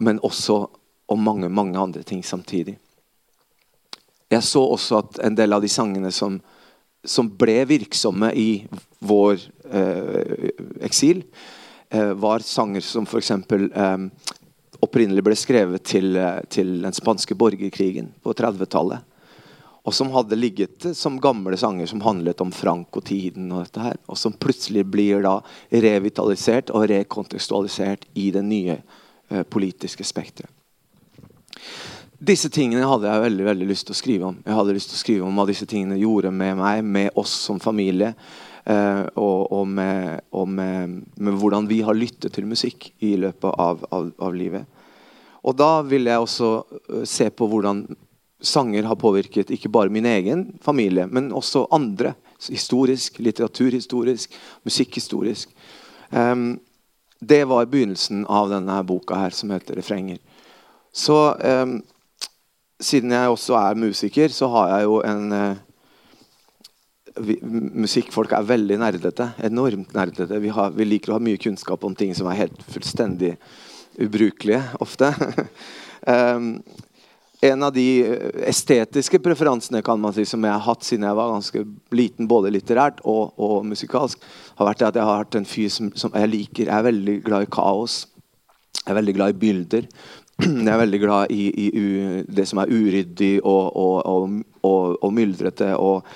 men 0.00 0.20
også 0.24 0.62
om 1.10 1.26
mange, 1.26 1.48
mange 1.48 1.78
andre 1.80 2.04
ting 2.06 2.22
samtidig. 2.24 2.76
Jeg 4.30 4.46
så 4.46 4.62
også 4.62 5.00
at 5.00 5.20
en 5.26 5.36
del 5.36 5.52
av 5.52 5.64
de 5.64 5.68
sangene 5.72 6.12
som 6.14 6.38
som 7.04 7.30
ble 7.36 7.62
virksomme 7.68 8.32
i 8.36 8.66
vår 9.00 9.40
eh, 9.72 10.50
eksil, 10.84 11.22
eh, 11.88 12.12
var 12.12 12.44
sanger 12.44 12.84
som 12.84 13.08
f.eks. 13.08 13.32
Eh, 13.32 14.34
opprinnelig 14.84 15.24
ble 15.24 15.36
skrevet 15.38 15.84
til, 15.86 16.12
eh, 16.16 16.42
til 16.52 16.76
den 16.84 16.96
spanske 16.96 17.36
borgerkrigen 17.38 18.12
på 18.22 18.34
30-tallet. 18.36 19.06
Og 19.88 19.94
som 19.96 20.10
hadde 20.12 20.36
ligget 20.36 20.90
som 20.96 21.20
gamle 21.22 21.56
sanger 21.56 21.88
som 21.88 22.02
handlet 22.04 22.40
om 22.44 22.52
Franco-tiden. 22.52 23.48
Og 23.52 23.64
dette 23.64 23.84
her, 23.84 23.96
og 24.06 24.18
som 24.20 24.36
plutselig 24.36 24.84
blir 24.92 25.24
da 25.24 25.38
revitalisert 25.72 26.72
og 26.74 26.88
rekontekstualisert 26.90 28.04
i 28.20 28.28
det 28.34 28.44
nye 28.44 28.76
eh, 28.76 29.44
politiske 29.48 30.04
spekteret. 30.04 30.52
Disse 32.20 32.50
tingene 32.52 32.84
hadde 32.84 33.08
jeg 33.08 33.24
veldig 33.24 33.44
veldig 33.46 33.66
lyst 33.70 33.86
til 33.88 33.96
å 33.96 33.98
skrive 34.02 34.28
om. 34.28 34.40
Jeg 34.44 34.56
hadde 34.58 34.76
lyst 34.76 34.90
til 34.92 34.98
å 34.98 35.00
skrive 35.00 35.28
om 35.28 35.38
hva 35.40 35.46
disse 35.48 35.64
tingene 35.68 35.96
gjorde 35.96 36.28
med 36.36 36.58
meg, 36.60 36.82
med 36.84 37.16
oss 37.16 37.32
som 37.46 37.60
familie. 37.62 38.12
Eh, 38.68 39.04
og, 39.16 39.46
og, 39.48 39.64
med, 39.66 40.20
og 40.36 40.48
med, 40.48 40.98
med, 41.16 41.38
hvordan 41.40 41.64
vi 41.70 41.80
har 41.86 41.96
lyttet 41.96 42.34
til 42.36 42.44
musikk 42.50 42.90
i 43.00 43.14
løpet 43.16 43.56
av, 43.56 43.86
av, 43.88 44.12
av 44.20 44.36
livet. 44.36 44.68
Og 45.48 45.56
da 45.56 45.80
vil 45.88 46.10
jeg 46.10 46.20
også 46.20 46.50
uh, 46.60 47.04
se 47.08 47.30
på 47.32 47.48
hvordan 47.48 47.86
sanger 48.40 48.88
har 48.88 48.98
påvirket 49.00 49.50
ikke 49.52 49.70
bare 49.72 49.92
min 49.92 50.06
egen 50.06 50.46
familie, 50.62 51.06
men 51.06 51.32
også 51.32 51.66
andre. 51.72 52.14
Historisk, 52.48 53.18
litteraturhistorisk, 53.20 54.32
musikkhistorisk. 54.64 55.50
Um, 56.10 56.60
det 57.20 57.44
var 57.44 57.68
begynnelsen 57.68 58.24
av 58.26 58.48
denne 58.48 58.78
boka 58.88 59.18
her, 59.20 59.30
som 59.30 59.50
heter 59.50 59.76
'Refrenger'. 59.76 60.18
Så 60.92 61.36
um, 61.44 61.82
siden 62.80 63.12
jeg 63.12 63.28
også 63.28 63.54
er 63.54 63.74
musiker, 63.74 64.28
så 64.28 64.48
har 64.48 64.68
jeg 64.68 64.84
jo 64.84 65.02
en 65.04 65.32
uh, 65.32 65.56
vi, 67.20 67.38
Musikkfolk 67.84 68.32
er 68.32 68.46
veldig 68.46 68.78
nerdete. 68.78 69.32
Enormt 69.44 69.92
nerdete. 69.94 70.40
Vi, 70.40 70.48
har, 70.48 70.70
vi, 70.70 70.84
liker 70.84 71.12
å 71.12 71.18
ha 71.18 71.22
mye 71.22 71.36
kunnskap 71.36 71.84
om 71.84 71.94
ting 71.94 72.14
som 72.16 72.26
er 72.30 72.46
helt 72.46 72.62
fullstendig 72.72 73.36
ubrukelige 74.00 74.62
ofte. 74.80 75.12
um, 76.06 76.62
en 77.40 77.62
av 77.64 77.72
de 77.72 77.86
estetiske 78.44 79.18
preferansene 79.24 79.80
kan 79.84 80.00
man 80.00 80.12
si, 80.12 80.26
som 80.28 80.44
jeg 80.44 80.52
har 80.52 80.64
hatt 80.66 80.84
siden 80.84 81.06
jeg 81.08 81.16
var 81.16 81.32
ganske 81.32 81.64
liten, 81.96 82.28
både 82.28 82.52
litterært 82.52 83.00
og, 83.08 83.32
og 83.40 83.64
musikalsk, 83.68 84.20
har 84.58 84.68
vært 84.68 84.84
at 84.90 84.98
jeg 85.00 85.08
har 85.08 85.22
hatt 85.22 85.38
en 85.40 85.48
fyr 85.48 85.70
som, 85.72 85.88
som 85.96 86.12
jeg 86.16 86.32
liker. 86.34 86.66
Jeg 86.68 86.76
er 86.76 86.88
veldig 86.90 87.14
glad 87.24 87.46
i 87.46 87.52
kaos. 87.52 88.02
Jeg 88.80 88.92
er 88.92 88.98
veldig 89.00 89.14
glad 89.16 89.32
i 89.32 89.38
bilder. 89.44 89.86
Jeg 90.40 90.72
er 90.72 90.78
veldig 90.80 90.98
glad 91.02 91.32
i, 91.34 91.50
i 91.52 91.66
u, 91.76 91.86
det 92.32 92.46
som 92.48 92.62
er 92.62 92.70
uryddig 92.72 93.42
og, 93.44 93.76
og, 93.76 94.38
og 94.64 95.10
myldrete. 95.12 95.74
og 95.76 96.06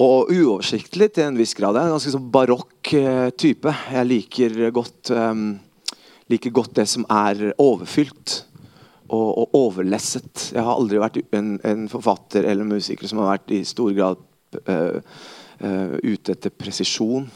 og 0.00 0.30
uoversiktlig 0.32 1.10
til 1.12 1.26
en 1.26 1.36
viss 1.36 1.52
grad. 1.52 1.76
Jeg 1.76 1.84
er 1.84 1.90
en 1.90 1.98
ganske 1.98 2.12
sånn 2.14 2.30
barokk 2.32 2.92
eh, 2.96 3.26
type. 3.36 3.74
Jeg 3.92 4.08
liker 4.08 4.54
godt, 4.72 5.10
um, 5.12 5.42
liker 6.32 6.54
godt, 6.56 6.72
det 6.78 6.86
som 6.88 7.04
er 7.12 7.50
overfylt 7.60 8.38
og, 9.10 9.28
og, 9.42 9.54
overlesset. 9.58 10.50
Jeg 10.54 10.64
har 10.64 10.76
aldri 10.76 11.00
vært 11.02 11.20
en, 11.36 11.54
en, 11.66 11.86
forfatter 11.90 12.46
eller 12.46 12.68
musiker 12.68 13.10
som 13.10 13.22
har 13.22 13.34
vært 13.34 13.54
i 13.56 13.60
stor 13.66 13.92
grad 13.96 14.20
uh, 14.70 14.98
uh, 15.62 15.94
ute 16.02 16.36
etter 16.36 16.54
presisjon. 16.54 17.26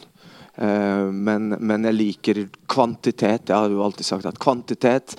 Uh, 0.54 1.10
men, 1.10 1.56
men, 1.58 1.88
jeg 1.90 1.98
liker 1.98 2.44
kvantitet. 2.70 3.50
Jeg 3.50 3.56
har 3.56 3.72
jo 3.72 3.82
alltid 3.84 4.06
sagt 4.06 4.30
at 4.30 4.38
kvantitet 4.42 5.16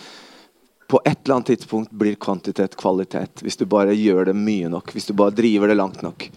på 0.88 1.01
et 1.03 1.17
eller 1.17 1.39
annet 1.39 1.51
tidspunkt 1.55 1.91
blir 1.97 2.15
kvantitet 2.21 2.77
kvalitet. 2.79 3.43
Hvis 3.43 3.59
du 3.59 3.65
bare 3.69 3.95
gjør 3.97 4.29
det 4.29 4.38
mye 4.38 4.69
nok. 4.71 4.93
Hvis 4.95 5.09
du 5.09 5.15
bare 5.17 5.35
driver 5.35 5.71
det 5.71 5.79
langt 5.79 6.05
nok. 6.05 6.29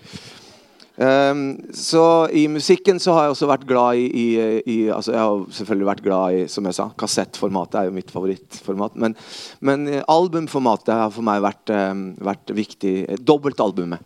Um, 0.99 1.61
så 1.71 2.27
I 2.35 2.49
musikken 2.51 2.99
så 2.99 3.13
har 3.15 3.27
jeg 3.27 3.37
også 3.37 3.47
vært 3.47 3.67
glad 3.71 4.01
i, 4.01 4.07
i, 4.11 4.25
i, 4.67 4.79
altså 4.91 5.13
Jeg 5.15 5.23
har 5.23 5.45
selvfølgelig 5.55 5.87
vært 5.87 6.03
glad 6.03 6.35
i 6.35 6.41
som 6.51 6.67
jeg 6.67 6.75
sa, 6.75 6.89
kassettformatet 6.99 7.79
er 7.79 7.87
jo 7.87 7.95
mitt 7.95 8.11
favorittformat. 8.11 8.97
Men, 8.99 9.15
men 9.63 9.87
albumformatet 10.11 10.91
har 10.99 11.13
for 11.15 11.27
meg 11.27 11.45
vært, 11.45 11.71
um, 11.71 12.05
vært 12.31 12.51
viktig. 12.57 12.95
Dobbeltalbumet. 13.23 14.03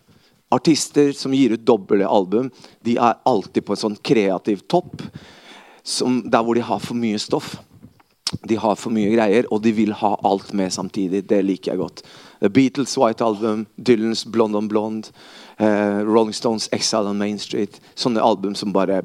Artister 0.53 1.09
som 1.17 1.33
gir 1.33 1.55
ut 1.55 1.65
doble 1.65 2.05
album, 2.05 2.51
de 2.85 2.99
er 3.01 3.17
alltid 3.25 3.65
på 3.65 3.73
en 3.73 3.83
sånn 3.87 3.97
kreativ 4.05 4.61
topp. 4.69 5.01
Som, 5.83 6.21
der 6.31 6.45
hvor 6.45 6.55
de 6.55 6.63
har 6.63 6.79
for 6.79 6.95
mye 6.95 7.17
stoff. 7.19 7.55
De 8.41 8.57
har 8.59 8.77
for 8.79 8.93
mye 8.93 9.11
greier, 9.13 9.47
og 9.51 9.63
de 9.63 9.73
vil 9.75 9.93
ha 9.99 10.13
alt 10.25 10.53
med 10.53 10.73
samtidig. 10.73 11.25
Det 11.29 11.41
liker 11.45 11.73
jeg 11.73 11.81
godt. 11.81 12.03
The 12.43 12.49
Beatles' 12.49 12.97
White 12.99 13.23
Album, 13.23 13.65
Dylans 13.75 14.25
Blond 14.25 14.55
on 14.55 14.67
Blond, 14.67 15.11
uh, 15.59 16.01
Rolling 16.03 16.35
Stones' 16.35 16.69
Exile 16.71 17.09
on 17.09 17.21
Main 17.21 17.39
Street. 17.39 17.79
Sånne 17.95 18.23
album 18.23 18.55
som 18.55 18.73
bare 18.75 19.03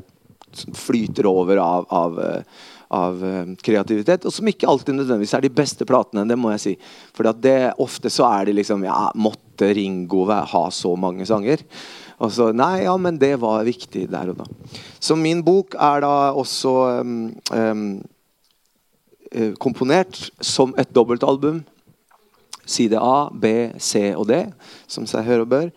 flyter 0.74 1.28
over 1.28 1.60
av, 1.60 1.84
av, 1.92 2.18
eh, 2.24 2.66
av 2.96 3.22
uh, 3.22 3.44
kreativitet, 3.62 4.24
og 4.24 4.32
som 4.32 4.48
ikke 4.48 4.66
alltid 4.66 4.96
nødvendigvis 4.96 5.36
er 5.36 5.44
de 5.44 5.52
beste 5.52 5.86
platene. 5.86 6.26
det 6.26 6.38
må 6.40 6.50
jeg 6.56 6.64
si. 6.64 6.74
For 7.14 7.28
det, 7.36 7.74
ofte 7.78 8.10
så 8.10 8.26
er 8.32 8.48
det 8.48 8.58
liksom 8.58 8.86
ja, 8.88 9.10
Måtte 9.14 9.70
Ringo 9.76 10.24
ha 10.30 10.64
så 10.74 10.96
mange 10.96 11.26
sanger? 11.28 11.62
Og 12.18 12.32
så, 12.34 12.50
Nei, 12.56 12.84
ja, 12.88 12.96
men 12.98 13.18
det 13.20 13.36
var 13.42 13.66
viktig 13.66 14.08
der 14.10 14.32
og 14.32 14.40
da. 14.40 14.46
Så 14.98 15.14
min 15.18 15.44
bok 15.46 15.76
er 15.78 16.02
da 16.02 16.14
også 16.34 16.74
um, 17.04 17.18
um, 17.54 17.90
komponert 19.60 20.16
som 20.40 20.70
et 20.80 20.88
dobbeltalbum 20.96 21.62
Side 22.68 22.98
A, 23.00 23.30
B, 23.32 23.70
C 23.78 24.10
og 24.12 24.26
D, 24.28 24.42
som 24.86 25.06
seg 25.08 25.24
hør 25.24 25.46
og 25.46 25.50
bør. 25.52 25.70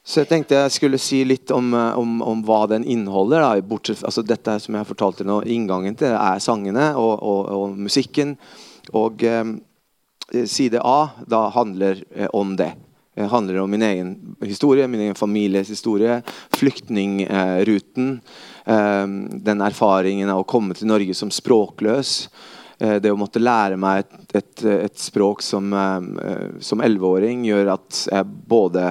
Så 0.00 0.22
jeg 0.22 0.30
tenkte 0.30 0.56
jeg 0.56 0.72
skulle 0.72 0.98
si 0.98 1.20
litt 1.28 1.52
om, 1.52 1.74
eh, 1.76 1.98
om, 2.00 2.20
om 2.24 2.40
hva 2.46 2.62
den 2.72 2.86
inneholder. 2.88 3.44
Da. 3.44 3.66
Bortsett, 3.68 4.00
altså 4.08 4.24
dette 4.24 4.56
som 4.64 4.78
jeg 4.78 4.88
fortalte 4.88 5.26
nå, 5.28 5.42
Inngangen 5.44 5.98
til 6.00 6.14
er 6.16 6.40
sangene 6.42 6.94
og, 6.96 7.20
og, 7.20 7.50
og 7.52 7.76
musikken. 7.76 8.32
Og 8.96 9.22
eh, 9.28 9.44
side 10.48 10.80
A 10.80 11.00
da 11.28 11.44
handler 11.52 12.00
eh, 12.16 12.30
om 12.32 12.56
det. 12.56 12.72
Det 13.14 13.28
handler 13.28 13.60
om 13.60 13.70
min 13.70 13.84
egen 13.84 14.14
historie, 14.46 14.88
min 14.88 15.04
egen 15.04 15.18
families 15.18 15.68
historie. 15.68 16.22
Flyktningruten. 16.56 18.14
Eh, 18.16 18.48
den 18.70 19.62
erfaringen 19.64 20.30
av 20.30 20.44
å 20.44 20.46
komme 20.46 20.76
til 20.78 20.86
Norge 20.86 21.14
som 21.18 21.32
språkløs. 21.34 22.12
Eh, 22.80 22.96
det 23.02 23.12
å 23.12 23.18
måtte 23.20 23.42
lære 23.42 23.76
meg 23.80 24.02
et, 24.02 24.40
et, 24.40 24.64
et 24.86 25.00
språk 25.00 25.44
som 25.44 25.68
eh, 25.76 26.80
elleveåring 26.86 27.44
gjør 27.48 27.74
at 27.74 28.04
jeg 28.08 28.28
både 28.48 28.86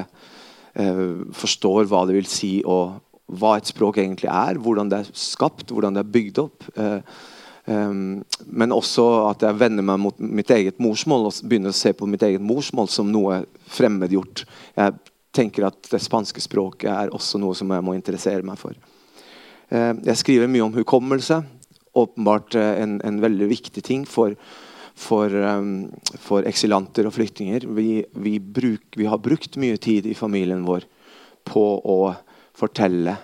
eh, 0.78 1.06
forstår 1.36 1.90
hva 1.90 2.04
det 2.06 2.20
vil 2.20 2.30
si 2.30 2.60
og 2.62 3.00
hva 3.40 3.56
et 3.58 3.70
språk 3.70 4.00
egentlig 4.02 4.30
er, 4.30 4.62
hvordan 4.62 4.90
det 4.90 5.02
er 5.02 5.10
skapt, 5.18 5.74
hvordan 5.74 5.98
det 5.98 6.06
er 6.06 6.16
bygd 6.16 6.42
opp. 6.42 6.72
men 7.70 8.72
også 8.74 9.04
at 9.28 9.44
jeg 9.46 9.60
vender 9.60 9.86
meg 9.86 10.00
mot 10.02 10.18
mitt 10.18 10.50
eget 10.50 10.80
morsmål 10.82 11.28
og 11.30 11.42
begynner 11.46 11.70
å 11.70 11.78
se 11.78 11.92
på 11.94 12.08
mitt 12.10 12.26
eget 12.26 12.42
morsmål 12.42 12.90
som 12.90 13.12
noe 13.14 13.44
fremmedgjort. 13.70 14.48
Jeg 14.74 14.96
tenker 15.30 15.68
at 15.68 15.92
det 15.92 16.02
spanske 16.02 16.42
språket 16.42 16.90
er 16.90 17.14
også 17.14 17.38
noe 17.38 17.54
som 17.54 17.70
jeg 17.70 17.86
må 17.86 17.94
interessere 17.94 18.42
meg 18.42 18.58
for. 18.58 18.74
Jeg 19.70 20.18
skriver 20.18 20.50
mye 20.50 20.64
om 20.66 20.74
hukommelse 20.74 21.44
åpenbart 21.94 22.56
eh, 22.56 22.82
en, 22.82 23.02
en, 23.02 23.22
veldig 23.22 23.50
viktig 23.50 23.84
ting 23.84 24.06
for, 24.08 24.36
for, 24.96 25.34
um, 25.34 25.90
for 26.22 26.48
eksilanter 26.50 27.08
og 27.08 27.16
flyktninger. 27.18 27.68
Vi, 27.76 27.90
vi, 28.12 28.38
bruk, 28.40 28.86
vi, 28.98 29.08
har 29.10 29.22
brukt 29.24 29.58
mye 29.62 29.78
tid 29.78 30.08
i 30.10 30.18
familien 30.18 30.66
vår 30.68 30.88
på 31.50 31.66
å 31.80 32.00
fortelle, 32.58 33.16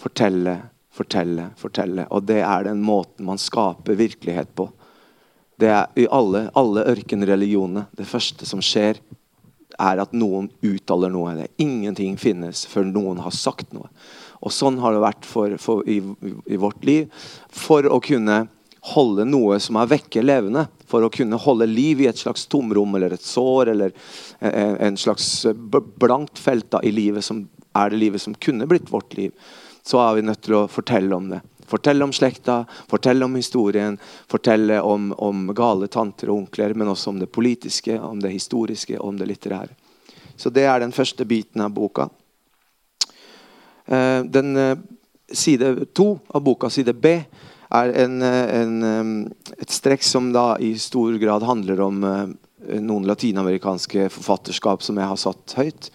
fortelle, 0.00 0.58
fortelle. 0.92 1.50
fortelle. 1.58 2.06
Og 2.10 2.28
det 2.28 2.42
er 2.44 2.68
den 2.68 2.82
måten 2.84 3.26
man 3.28 3.40
skaper 3.40 3.98
virkelighet 3.98 4.54
på. 4.56 4.70
Det 5.60 5.68
er 5.70 5.90
I 6.00 6.08
alle, 6.10 6.48
alle 6.58 6.86
ørkenreligionene 6.90 7.86
det 7.98 8.08
første 8.08 8.48
som 8.48 8.62
skjer, 8.64 8.98
er 9.80 10.00
at 10.02 10.12
noen 10.12 10.50
uttaler 10.62 11.10
noe. 11.12 11.32
Det. 11.36 11.48
Ingenting 11.62 12.18
finnes 12.20 12.64
før 12.68 12.86
noen 12.88 13.22
har 13.24 13.34
sagt 13.34 13.72
noe. 13.74 13.88
Og 14.42 14.52
sånn 14.54 14.80
har 14.82 14.94
det 14.94 15.04
vært 15.04 15.28
for, 15.28 15.54
for, 15.62 15.86
i, 15.86 16.00
i, 16.50 16.58
vårt 16.58 16.84
liv. 16.84 17.24
For 17.54 17.86
å 17.86 18.00
kunne 18.02 18.44
holde 18.92 19.24
noe 19.28 19.60
som 19.62 19.78
er 19.78 19.90
vekke, 19.92 20.24
levende. 20.24 20.66
For 20.90 21.06
å 21.06 21.12
kunne 21.14 21.38
holde 21.38 21.70
liv 21.70 22.02
i 22.02 22.08
et 22.10 22.18
slags 22.18 22.48
tomrom 22.50 22.98
eller 22.98 23.14
et 23.14 23.24
sår 23.24 23.72
eller 23.76 23.94
en, 24.40 24.76
en 24.88 24.98
slags 24.98 25.46
blankt 26.02 26.42
felt 26.42 26.70
da, 26.74 26.82
i 26.82 26.90
livet 26.94 27.24
som 27.24 27.46
er 27.72 27.92
det 27.92 28.02
livet 28.02 28.22
som 28.22 28.34
kunne 28.34 28.66
blitt 28.66 28.90
vårt 28.90 29.14
liv. 29.16 29.32
Så 29.82 30.02
er 30.02 30.18
vi 30.18 30.26
nødt 30.26 30.42
til 30.44 30.58
å 30.58 30.68
fortelle 30.70 31.14
om 31.16 31.30
det. 31.30 31.40
Fortelle 31.72 32.04
om 32.04 32.12
slekta, 32.12 32.64
fortelle 32.90 33.24
om 33.24 33.38
historien, 33.38 33.94
fortelle 34.28 34.80
om, 34.84 35.12
om 35.16 35.46
gale 35.56 35.88
tanter 35.88 36.28
og 36.28 36.42
onkler, 36.42 36.74
men 36.74 36.90
også 36.92 37.14
om 37.14 37.22
det 37.22 37.30
politiske, 37.32 37.96
om 37.96 38.20
det 38.20 38.34
historiske 38.34 38.98
og 38.98 39.08
om 39.08 39.20
det 39.20 39.30
litterære. 39.30 39.72
Så 40.36 40.50
det 40.50 40.66
er 40.68 40.82
den 40.82 40.92
første 40.92 41.24
biten 41.28 41.62
av 41.64 41.72
boka. 41.72 42.10
Eh, 43.92 44.24
den 44.24 44.56
eh, 44.56 44.78
Side 45.32 45.86
to 45.94 46.18
av 46.28 46.42
boka, 46.44 46.68
side 46.70 46.92
B, 46.92 47.24
er 47.72 47.92
en, 48.02 48.22
eh, 48.22 48.60
en, 48.60 49.30
et 49.56 49.70
strekk 49.72 50.04
som 50.04 50.26
da 50.32 50.58
i 50.60 50.74
stor 50.76 51.16
grad 51.16 51.46
handler 51.48 51.80
om 51.80 52.02
noen 52.02 53.06
latinamerikanske 53.08 54.10
forfatterskap 54.12 54.84
som 54.84 55.00
jeg 55.00 55.08
har 55.08 55.18
satt 55.18 55.54
høyt. 55.56 55.88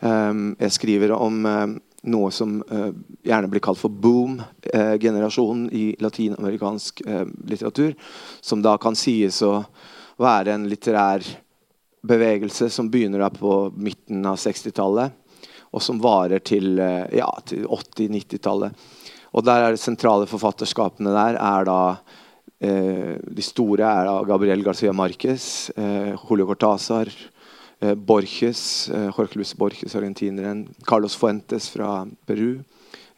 Jeg 0.00 0.74
skriver 0.74 1.12
om 1.14 1.36
noe 1.44 2.30
som 2.34 2.56
gjerne 2.66 3.50
blir 3.52 3.62
kalt 3.62 3.78
for 3.78 3.92
boom-generasjonen 3.92 5.68
i 5.70 5.84
latinamerikansk 6.02 7.04
litteratur. 7.04 7.92
Som 8.40 8.64
da 8.64 8.74
kan 8.82 8.98
sies 8.98 9.44
å 9.46 9.60
være 10.18 10.56
en 10.56 10.66
litterær 10.72 11.28
bevegelse 12.02 12.72
som 12.72 12.90
begynner 12.90 13.28
på 13.36 13.68
midten 13.76 14.26
av 14.26 14.40
60-tallet, 14.42 15.21
og 15.72 15.82
som 15.82 16.00
varer 16.02 16.42
til, 16.44 16.76
ja, 16.76 17.28
til 17.48 17.64
80-90-tallet. 17.64 18.76
Og 19.32 19.44
der 19.46 19.64
er 19.64 19.72
de 19.72 19.80
sentrale 19.80 20.28
forfatterskapene 20.28 21.14
der 21.14 21.38
er 21.40 21.68
da 21.68 21.82
De 22.62 23.42
store 23.42 23.82
er 23.82 24.04
da 24.06 24.18
Gabriel 24.28 24.60
Garcia 24.62 24.92
Marquez, 24.94 25.72
Julio 25.74 26.46
Cortázar, 26.46 27.08
Eh, 27.82 27.94
Borges, 27.94 28.90
eh, 28.90 29.10
Jorge 29.16 29.34
Luis 29.34 29.54
Borges, 29.54 29.96
argentineren. 29.96 30.68
Carlos 30.86 31.16
Fuentes 31.16 31.68
fra 31.68 32.06
Peru. 32.26 32.62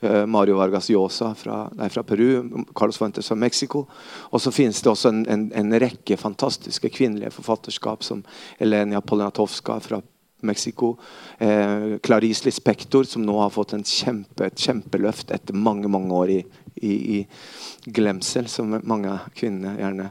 Eh, 0.00 0.26
Mario 0.26 0.56
Vargas 0.56 0.88
Llosa 0.88 1.34
fra, 1.34 1.70
nei, 1.76 1.88
fra, 1.88 2.02
Peru. 2.02 2.64
Carlos 2.74 2.96
Fuentes 2.96 3.28
fra 3.28 3.34
Mexico. 3.34 3.86
Og 4.30 4.40
så 4.40 4.50
finnes 4.52 4.80
det 4.80 4.90
også 4.90 5.08
en, 5.08 5.26
en, 5.28 5.44
en 5.52 5.80
rekke 5.80 6.16
fantastiske 6.16 6.88
kvinnelige 6.88 7.30
forfatterskap, 7.30 8.04
som 8.04 8.24
Elenia 8.58 9.00
Polnatovska 9.00 9.80
fra 9.80 10.00
Mexico. 10.44 10.94
Eh, 11.38 11.96
Clarice 12.04 12.46
Lispector, 12.48 13.04
som 13.08 13.24
nå 13.24 13.38
har 13.40 13.52
fått 13.54 13.74
kjempe, 13.88 14.46
et 14.46 14.60
kjempeløft 14.60 15.32
etter 15.34 15.56
mange 15.56 15.90
mange 15.90 16.12
år 16.14 16.34
i, 16.34 16.40
i, 16.82 16.94
i 17.18 17.94
glemsel, 17.94 18.48
som 18.48 18.76
mange 18.82 19.18
kvinner 19.34 19.78
gjerne 19.80 20.10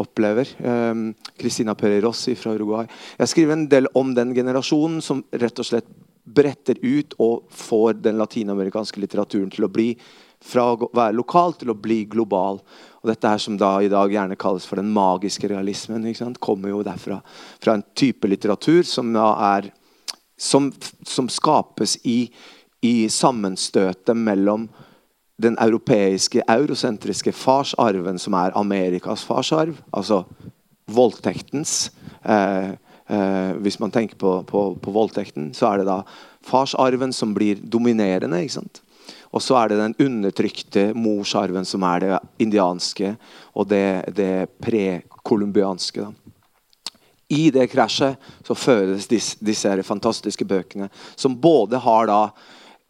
opplever. 0.00 0.48
Cristina 1.38 1.76
ehm, 1.76 1.94
um, 1.94 2.00
Rossi 2.02 2.34
fra 2.34 2.54
Uruguay. 2.54 2.88
Jeg 3.18 3.30
skriver 3.30 3.52
en 3.52 3.68
del 3.70 3.86
om 3.94 4.14
den 4.14 4.34
generasjonen 4.34 5.02
som 5.02 5.22
rett 5.30 5.58
og 5.62 5.68
slett 5.68 5.90
bretter 6.24 6.78
ut 6.80 7.14
og 7.20 7.44
får 7.52 8.00
den 8.00 8.18
latinamerikanske 8.18 9.00
litteraturen 9.02 9.50
til 9.52 9.66
å 9.66 9.72
bli 9.72 9.90
fra 10.44 10.66
å 10.74 10.88
være 10.92 11.16
lokal 11.16 11.54
til 11.58 11.72
å 11.72 11.78
bli 11.78 12.02
global. 12.10 12.60
Og 13.02 13.10
dette 13.10 13.28
her 13.28 13.40
som 13.40 13.56
da 13.60 13.76
i 13.82 13.90
dag 13.92 14.12
gjerne 14.12 14.38
kalles 14.40 14.66
for 14.68 14.80
den 14.80 14.92
magiske 14.92 15.48
realismen, 15.50 16.06
kommer 16.40 16.72
jo 16.72 16.84
derfra. 16.84 17.20
Fra 17.60 17.76
en 17.76 17.84
type 17.96 18.28
litteratur 18.28 18.84
som 18.88 19.12
da 19.12 19.32
er 19.56 19.72
som, 20.36 20.72
som 21.06 21.28
skapes 21.30 21.98
i, 22.04 22.28
i 22.82 23.08
sammenstøtet 23.08 24.16
mellom 24.16 24.68
den 25.42 25.56
europeiske, 25.58 26.44
eurosentriske 26.48 27.32
farsarven, 27.34 28.18
som 28.18 28.36
er 28.38 28.54
Amerikas 28.58 29.24
farsarv, 29.26 29.80
altså 29.92 30.22
voldtektens 30.86 31.90
eh, 32.22 32.74
eh, 33.08 33.52
Hvis 33.64 33.80
man 33.80 33.90
tenker 33.90 34.16
på, 34.16 34.42
på, 34.46 34.64
på, 34.80 34.90
voldtekten, 34.90 35.52
så 35.54 35.72
er 35.72 35.82
det 35.82 35.88
da 35.88 36.02
farsarven 36.44 37.12
som 37.12 37.34
blir 37.34 37.58
dominerende. 37.60 38.42
ikke 38.42 38.60
sant? 38.60 38.82
Og 39.34 39.42
så 39.42 39.56
er 39.58 39.72
det 39.72 39.80
den 39.80 39.96
undertrykte 40.06 40.92
morsarven 40.94 41.66
som 41.66 41.82
er 41.88 42.04
det 42.04 42.18
indianske 42.44 43.16
og 43.54 43.66
det, 43.72 44.14
det 44.14 44.46
prekolumbianske. 44.62 46.06
I 47.34 47.48
det 47.50 47.66
krasjet 47.72 48.20
så 48.46 48.54
fødes 48.54 49.08
disse, 49.10 49.38
disse 49.42 49.72
fantastiske 49.82 50.46
bøkene, 50.46 50.90
som 51.16 51.34
både 51.40 51.80
har 51.82 52.06
da 52.10 52.20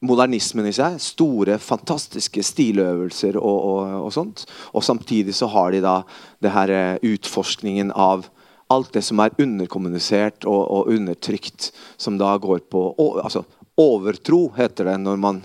modernismen 0.05 0.69
i 0.69 0.75
seg. 0.75 0.99
Store, 1.01 1.57
fantastiske 1.63 2.45
stiløvelser 2.45 3.39
og, 3.41 3.59
og, 3.71 3.95
og, 4.03 4.13
sånt. 4.13 4.45
Og 4.77 4.85
samtidig 4.85 5.37
så 5.39 5.49
har 5.55 5.73
de 5.73 5.81
da 5.85 6.01
det 6.45 6.53
her 6.53 6.73
eh, 6.75 7.13
utforskningen 7.15 7.95
av 7.95 8.29
alt 8.73 8.93
det 8.97 9.05
som 9.07 9.21
er 9.23 9.35
underkommunisert 9.41 10.47
og, 10.49 10.63
og 10.73 10.93
undertrykt, 10.93 11.71
som 11.97 12.19
da 12.21 12.35
går 12.41 12.65
på 12.73 12.87
altså, 13.23 13.45
Overtro 13.81 14.49
heter 14.57 14.91
det 14.91 14.99
når 15.03 15.19
man, 15.21 15.41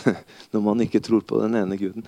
når 0.52 0.64
man 0.64 0.82
ikke 0.84 1.02
tror 1.04 1.24
på 1.26 1.40
den 1.42 1.56
ene 1.60 1.78
guden. 1.80 2.06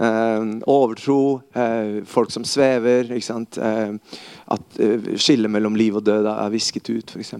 Uh, 0.00 0.60
overtro, 0.70 1.20
uh, 1.56 2.00
folk 2.08 2.32
som 2.34 2.46
svever. 2.48 3.10
Uh, 3.10 4.18
at 4.54 4.82
skillet 5.16 5.50
mellom 5.50 5.78
liv 5.78 5.96
og 5.98 6.06
død 6.06 6.30
er 6.32 6.52
visket 6.54 6.90
ut, 6.94 7.14
f.eks 7.14 7.34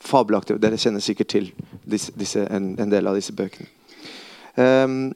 fabelaktig. 0.00 0.58
Dere 0.60 0.78
kjenner 0.80 1.02
sikkert 1.04 1.30
til 1.32 1.50
disse, 1.84 2.12
disse, 2.18 2.44
en, 2.48 2.72
en, 2.80 2.92
del 2.92 3.08
av 3.08 3.18
disse 3.18 3.34
bøkene. 3.36 3.68
Um, 4.56 5.12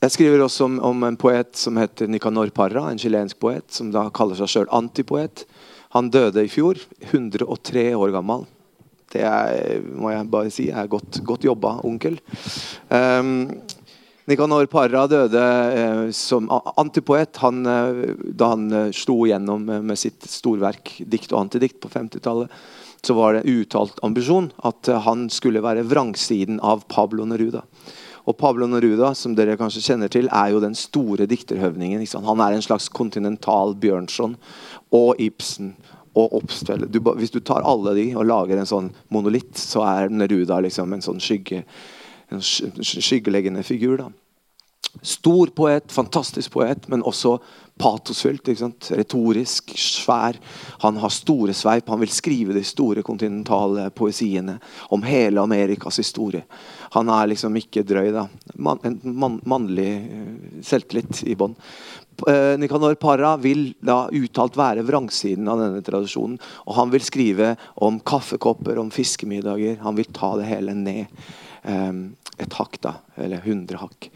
jeg 0.00 0.14
skriver 0.14 0.40
også 0.40 0.64
om, 0.64 0.78
om, 0.86 1.02
en 1.04 1.18
poet 1.20 1.58
som 1.60 1.76
heter 1.76 2.08
Nicanor 2.08 2.52
Parra, 2.56 2.86
en 2.88 3.00
chilensk 3.00 3.40
poet, 3.42 3.66
som 3.74 3.90
da 3.92 4.06
kaller 4.16 4.38
seg 4.38 4.48
sjøl 4.48 4.70
antipoet. 4.72 5.44
Han 5.96 6.08
døde 6.14 6.46
i 6.46 6.52
fjor, 6.52 6.80
103 7.10 7.90
år 7.98 8.14
gammel. 8.14 8.46
Det 9.10 9.22
er, 9.26 9.80
må 9.82 10.12
jeg 10.12 10.30
bare 10.30 10.52
si, 10.54 10.68
er 10.70 10.90
godt, 10.90 11.22
godt 11.26 11.46
jobba, 11.48 11.78
onkel. 11.86 12.20
Um, 12.88 13.48
Nicanor 14.30 14.68
Parra 14.70 15.06
døde 15.10 15.40
eh, 15.74 16.10
som 16.14 16.46
antipoet 16.78 17.40
han, 17.42 17.64
eh, 17.66 18.12
da 18.38 18.52
han 18.52 18.68
eh, 18.70 18.92
slo 18.94 19.24
gjennom 19.26 19.64
med 19.66 19.98
sitt 19.98 20.22
storverk 20.30 21.00
'Dikt 21.02 21.32
og 21.32 21.40
antidikt' 21.40 21.80
på 21.82 21.90
50-tallet 21.90 22.52
så 23.02 23.14
var 23.14 23.34
det 23.34 23.48
uttalt 23.48 23.98
ambisjon 24.02 24.50
at 24.66 24.88
eh, 24.88 25.00
han 25.06 25.28
skulle 25.32 25.62
være 25.64 25.86
vrangsiden 25.88 26.60
av 26.60 26.84
Pablo 26.88 27.24
Neruda. 27.28 27.64
Og 28.28 28.36
Pablo 28.38 28.68
Neruda 28.68 29.14
som 29.16 29.34
dere 29.34 29.56
kanskje 29.58 29.82
kjenner 29.88 30.12
til, 30.12 30.28
er 30.28 30.52
jo 30.52 30.60
den 30.62 30.76
store 30.76 31.26
dikterhøvningen. 31.30 32.04
Han 32.26 32.44
er 32.44 32.54
en 32.54 32.64
slags 32.64 32.90
kontinental 32.92 33.74
Bjørnson 33.80 34.36
og 34.92 35.14
Ibsen 35.18 35.74
og 36.18 36.34
Obstfeld. 36.40 36.88
Du, 36.90 37.00
hvis 37.18 37.34
du 37.34 37.40
tar 37.40 37.66
alle 37.66 37.94
de 37.98 38.06
og 38.16 38.26
lager 38.26 38.60
en 38.60 38.68
sånn 38.68 38.90
monolitt, 39.14 39.54
så 39.58 39.84
er 39.86 40.10
Neruda 40.12 40.60
liksom 40.64 40.92
en 40.92 41.04
sånn 41.04 41.22
skygge, 41.22 41.62
en 42.30 42.42
skyggeleggende 42.42 43.62
figur. 43.66 43.96
da. 44.02 44.10
Stor 45.02 45.52
poet, 45.54 45.92
fantastisk 45.92 46.50
poet, 46.50 46.88
men 46.90 47.04
også 47.06 47.36
patosfylt. 47.80 48.48
Retorisk, 48.90 49.70
svær. 49.78 50.36
Han 50.82 50.98
har 51.00 51.12
store 51.14 51.54
sveip. 51.54 51.88
Han 51.88 52.02
vil 52.02 52.12
skrive 52.12 52.56
de 52.56 52.64
store 52.66 53.04
kontinentale 53.06 53.86
poesiene 53.96 54.58
om 54.90 55.06
hele 55.06 55.40
Amerikas 55.40 56.00
historie. 56.02 56.42
Han 56.96 57.08
er 57.08 57.30
liksom 57.30 57.56
ikke 57.56 57.86
drøy. 57.86 58.10
da. 58.12 58.26
Man, 58.56 58.82
en 58.84 58.98
man, 59.04 59.38
mannlig 59.46 59.90
uh, 60.10 60.60
selvtillit 60.66 61.22
i 61.30 61.38
bånn. 61.38 61.54
Uh, 62.26 62.56
Nicanor 62.60 62.96
Parra 63.00 63.34
vil 63.40 63.70
da 63.80 64.04
uttalt 64.12 64.58
være 64.58 64.84
vrangsiden 64.86 65.48
av 65.48 65.60
denne 65.62 65.82
tradisjonen. 65.84 66.38
Og 66.66 66.78
han 66.78 66.92
vil 66.92 67.04
skrive 67.06 67.54
om 67.80 68.00
kaffekopper, 68.00 68.80
om 68.82 68.92
fiskemiddager. 68.94 69.80
Han 69.84 69.98
vil 69.98 70.10
ta 70.14 70.34
det 70.40 70.48
hele 70.50 70.76
ned. 70.76 71.06
eh, 71.62 71.92
et 72.40 72.56
hakk, 72.56 72.80
da. 72.80 72.94
Eller 73.20 73.42
hundre 73.44 73.80
hakk. 73.82 74.08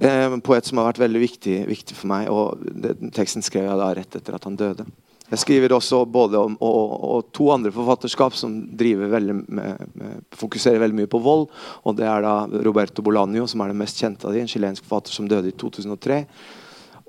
Eh, 0.00 0.36
poet 0.40 0.64
som 0.64 0.80
har 0.80 0.88
vært 0.88 1.02
veldig 1.02 1.20
viktig, 1.20 1.56
viktig 1.68 1.96
for 1.96 2.08
meg. 2.08 2.30
og 2.32 2.60
den 2.60 3.12
Teksten 3.12 3.44
skrev 3.44 3.68
jeg 3.68 3.80
da 3.80 3.92
rett 3.94 4.16
etter 4.16 4.36
at 4.36 4.46
han 4.48 4.56
døde. 4.56 4.86
Jeg 5.30 5.44
skriver 5.44 5.70
også 5.76 6.00
både 6.10 6.40
om 6.40 6.56
og, 6.58 6.94
og 7.06 7.28
to 7.36 7.52
andre 7.54 7.70
forfatterskap 7.70 8.34
som 8.34 8.56
veldig 8.74 9.36
med, 9.36 9.84
med, 9.94 10.24
fokuserer 10.34 10.80
veldig 10.82 11.02
mye 11.02 11.10
på 11.10 11.20
vold. 11.22 11.46
og 11.84 11.96
Det 11.96 12.08
er 12.08 12.24
da 12.24 12.64
Roberto 12.64 13.02
Bolanio, 13.02 13.46
som 13.46 13.60
er 13.60 13.70
den 13.70 13.78
mest 13.78 14.00
kjente 14.00 14.26
av 14.26 14.34
de, 14.34 14.42
en 14.42 14.50
chilensk 14.50 14.82
forfatter 14.88 15.14
som 15.14 15.28
døde 15.30 15.52
i 15.52 15.54
2003. 15.54 16.24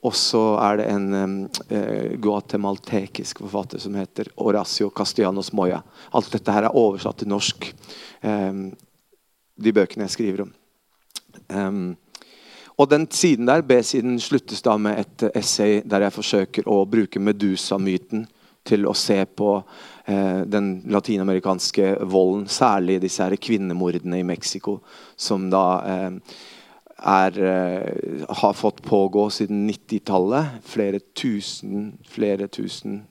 Og 0.02 0.16
så 0.18 0.42
er 0.58 0.80
det 0.80 0.88
en 0.90 1.10
eh, 1.70 2.14
guatemaltekisk 2.22 3.44
forfatter 3.44 3.82
som 3.84 3.96
heter 4.00 4.32
Horacio 4.40 4.90
Castellanos 4.90 5.52
Moya. 5.54 5.84
Alt 6.18 6.32
dette 6.34 6.56
her 6.56 6.66
er 6.66 6.78
oversatt 6.78 7.22
til 7.22 7.30
norsk, 7.30 7.68
eh, 8.26 8.64
de 9.62 9.76
bøkene 9.78 10.08
jeg 10.08 10.16
skriver 10.16 10.48
om. 10.48 10.56
Um, 11.52 11.98
og 12.82 12.90
den 12.90 13.06
siden 13.14 13.46
der, 13.46 13.62
B-siden, 13.62 14.20
sluttes 14.20 14.64
da 14.66 14.74
med 14.82 15.04
et 15.04 15.26
essay 15.38 15.82
der 15.86 16.08
jeg 16.08 16.16
forsøker 16.16 16.70
å 16.72 16.82
bruke 16.90 17.22
Medusa-myten 17.22 18.26
til 18.66 18.88
å 18.90 18.94
se 18.98 19.20
på 19.26 19.52
eh, 20.06 20.42
den 20.50 20.72
latinamerikanske 20.94 21.96
volden, 22.10 22.48
særlig 22.50 23.00
disse 23.04 23.26
her 23.26 23.38
kvinnemordene 23.42 24.22
i 24.22 24.26
Mexico, 24.26 24.80
som 25.18 25.50
da 25.54 25.66
eh, 25.86 26.10
er, 27.02 27.38
eh, 27.44 28.26
har 28.30 28.54
fått 28.54 28.82
pågå 28.82 29.30
siden 29.30 29.70
90-tallet. 29.70 30.62
Flere 30.64 31.00
tusen, 31.16 31.98
flere 32.08 32.48
tusen 32.48 33.02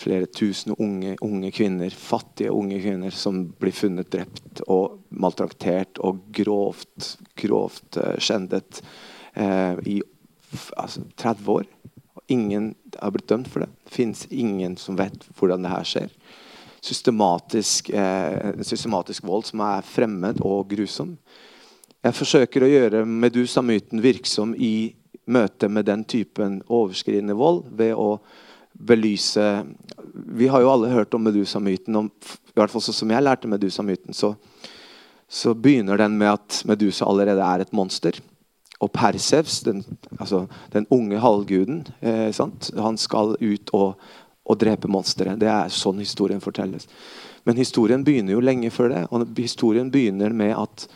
flere 0.00 0.26
tusen 0.26 0.74
unge, 0.78 1.16
unge, 1.20 1.50
kvinner, 1.50 1.90
fattige 1.90 2.50
unge 2.50 2.80
kvinner 2.80 3.12
som 3.14 3.42
blir 3.60 3.74
funnet 3.76 4.10
drept 4.12 4.62
og 4.70 5.00
maltraktert 5.10 6.00
og 6.00 6.22
grovt, 6.34 7.16
grovt 7.38 7.98
uh, 8.00 8.14
skjendet 8.20 8.80
eh, 9.34 9.76
i 9.84 9.98
altså, 10.80 11.04
30 11.20 11.52
år. 11.52 11.68
Ingen 12.32 12.72
har 12.96 13.12
blitt 13.14 13.28
dømt 13.28 13.50
for 13.50 13.64
det. 13.64 13.70
Det 13.84 13.96
fins 13.98 14.24
ingen 14.30 14.78
som 14.80 14.98
vet 14.98 15.26
hvordan 15.36 15.66
det 15.66 15.74
her 15.74 15.86
skjer. 15.92 16.14
Systematisk, 16.80 17.90
eh, 17.92 18.62
systematisk 18.64 19.26
vold 19.28 19.50
som 19.50 19.60
er 19.66 19.84
fremmed 19.84 20.40
og 20.40 20.70
grusom. 20.70 21.18
Jeg 22.00 22.16
forsøker 22.16 22.64
å 22.64 22.70
gjøre 22.70 23.02
Medusa-myten 23.04 24.00
virksom 24.00 24.54
i 24.56 24.94
møte 25.30 25.68
med 25.68 25.84
den 25.84 26.04
typen 26.08 26.62
overskridende 26.64 27.36
vold 27.36 27.66
ved 27.76 27.92
å 27.92 28.14
belyse 28.72 29.44
Vi 30.40 30.48
har 30.48 30.62
jo 30.64 30.70
alle 30.72 30.94
hørt 30.94 31.12
om 31.14 31.26
Medusa-myten, 31.26 31.98
i 32.00 32.56
hvert 32.56 32.72
fall 32.72 32.82
sånn 32.82 32.96
som 32.96 33.12
jeg 33.12 33.22
lærte 33.22 33.50
Medusa-myten, 33.52 34.16
så, 34.16 34.32
så 35.28 35.52
begynner 35.52 36.00
den 36.00 36.16
med 36.18 36.32
at 36.32 36.62
Medusa 36.66 37.04
allerede 37.04 37.44
er 37.44 37.66
et 37.66 37.76
monster. 37.76 38.16
Og 38.80 38.88
Persevs, 38.96 39.60
den, 39.66 39.84
altså, 40.16 40.46
den 40.72 40.88
unge 40.90 41.20
halvguden, 41.20 41.84
eh, 42.00 42.32
han 42.80 42.98
skal 42.98 43.36
ut 43.36 43.74
og, 43.76 44.00
og 44.48 44.58
drepe 44.58 44.88
monsteret. 44.88 45.38
Det 45.38 45.52
er 45.52 45.68
sånn 45.74 46.00
historien 46.00 46.40
fortelles. 46.40 46.88
Men 47.44 47.60
historien 47.60 48.02
begynner 48.06 48.38
jo 48.38 48.42
lenge 48.44 48.72
før 48.72 48.94
det. 48.94 49.04
og 49.12 49.36
Historien 49.36 49.92
begynner 49.92 50.32
med 50.32 50.56
at 50.56 50.88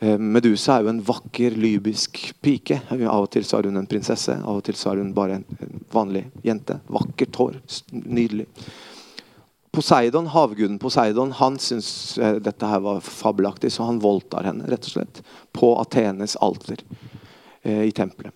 Medusa 0.00 0.74
er 0.76 0.84
jo 0.84 0.90
en 0.92 1.04
vakker 1.04 1.54
lybisk 1.56 2.18
pike. 2.44 2.82
Av 2.92 3.22
og 3.22 3.30
til 3.32 3.46
så 3.48 3.58
er 3.58 3.70
hun 3.70 3.80
en 3.80 3.88
prinsesse, 3.88 4.34
av 4.36 4.58
og 4.58 4.66
til 4.66 4.76
så 4.76 4.92
er 4.92 5.00
hun 5.00 5.14
bare 5.16 5.38
en, 5.38 5.46
vanlig 5.92 6.26
jente. 6.44 6.76
Vakkert 6.92 7.38
hår. 7.40 7.56
Nydelig. 8.04 8.44
Poseidon, 9.76 10.26
Havguden 10.32 10.78
Poseidon 10.80 11.32
han 11.36 11.58
syntes 11.60 12.18
eh, 12.18 12.38
dette 12.40 12.68
her 12.68 12.80
var 12.80 13.02
fabelaktig, 13.04 13.72
så 13.72 13.84
han 13.84 14.00
voldtar 14.00 14.46
henne 14.48 14.68
rett 14.70 14.88
og 14.88 14.94
slett 14.94 15.20
på 15.52 15.74
Athenes 15.76 16.36
alter 16.40 16.80
eh, 17.62 17.82
i 17.84 17.92
tempelet. 17.92 18.32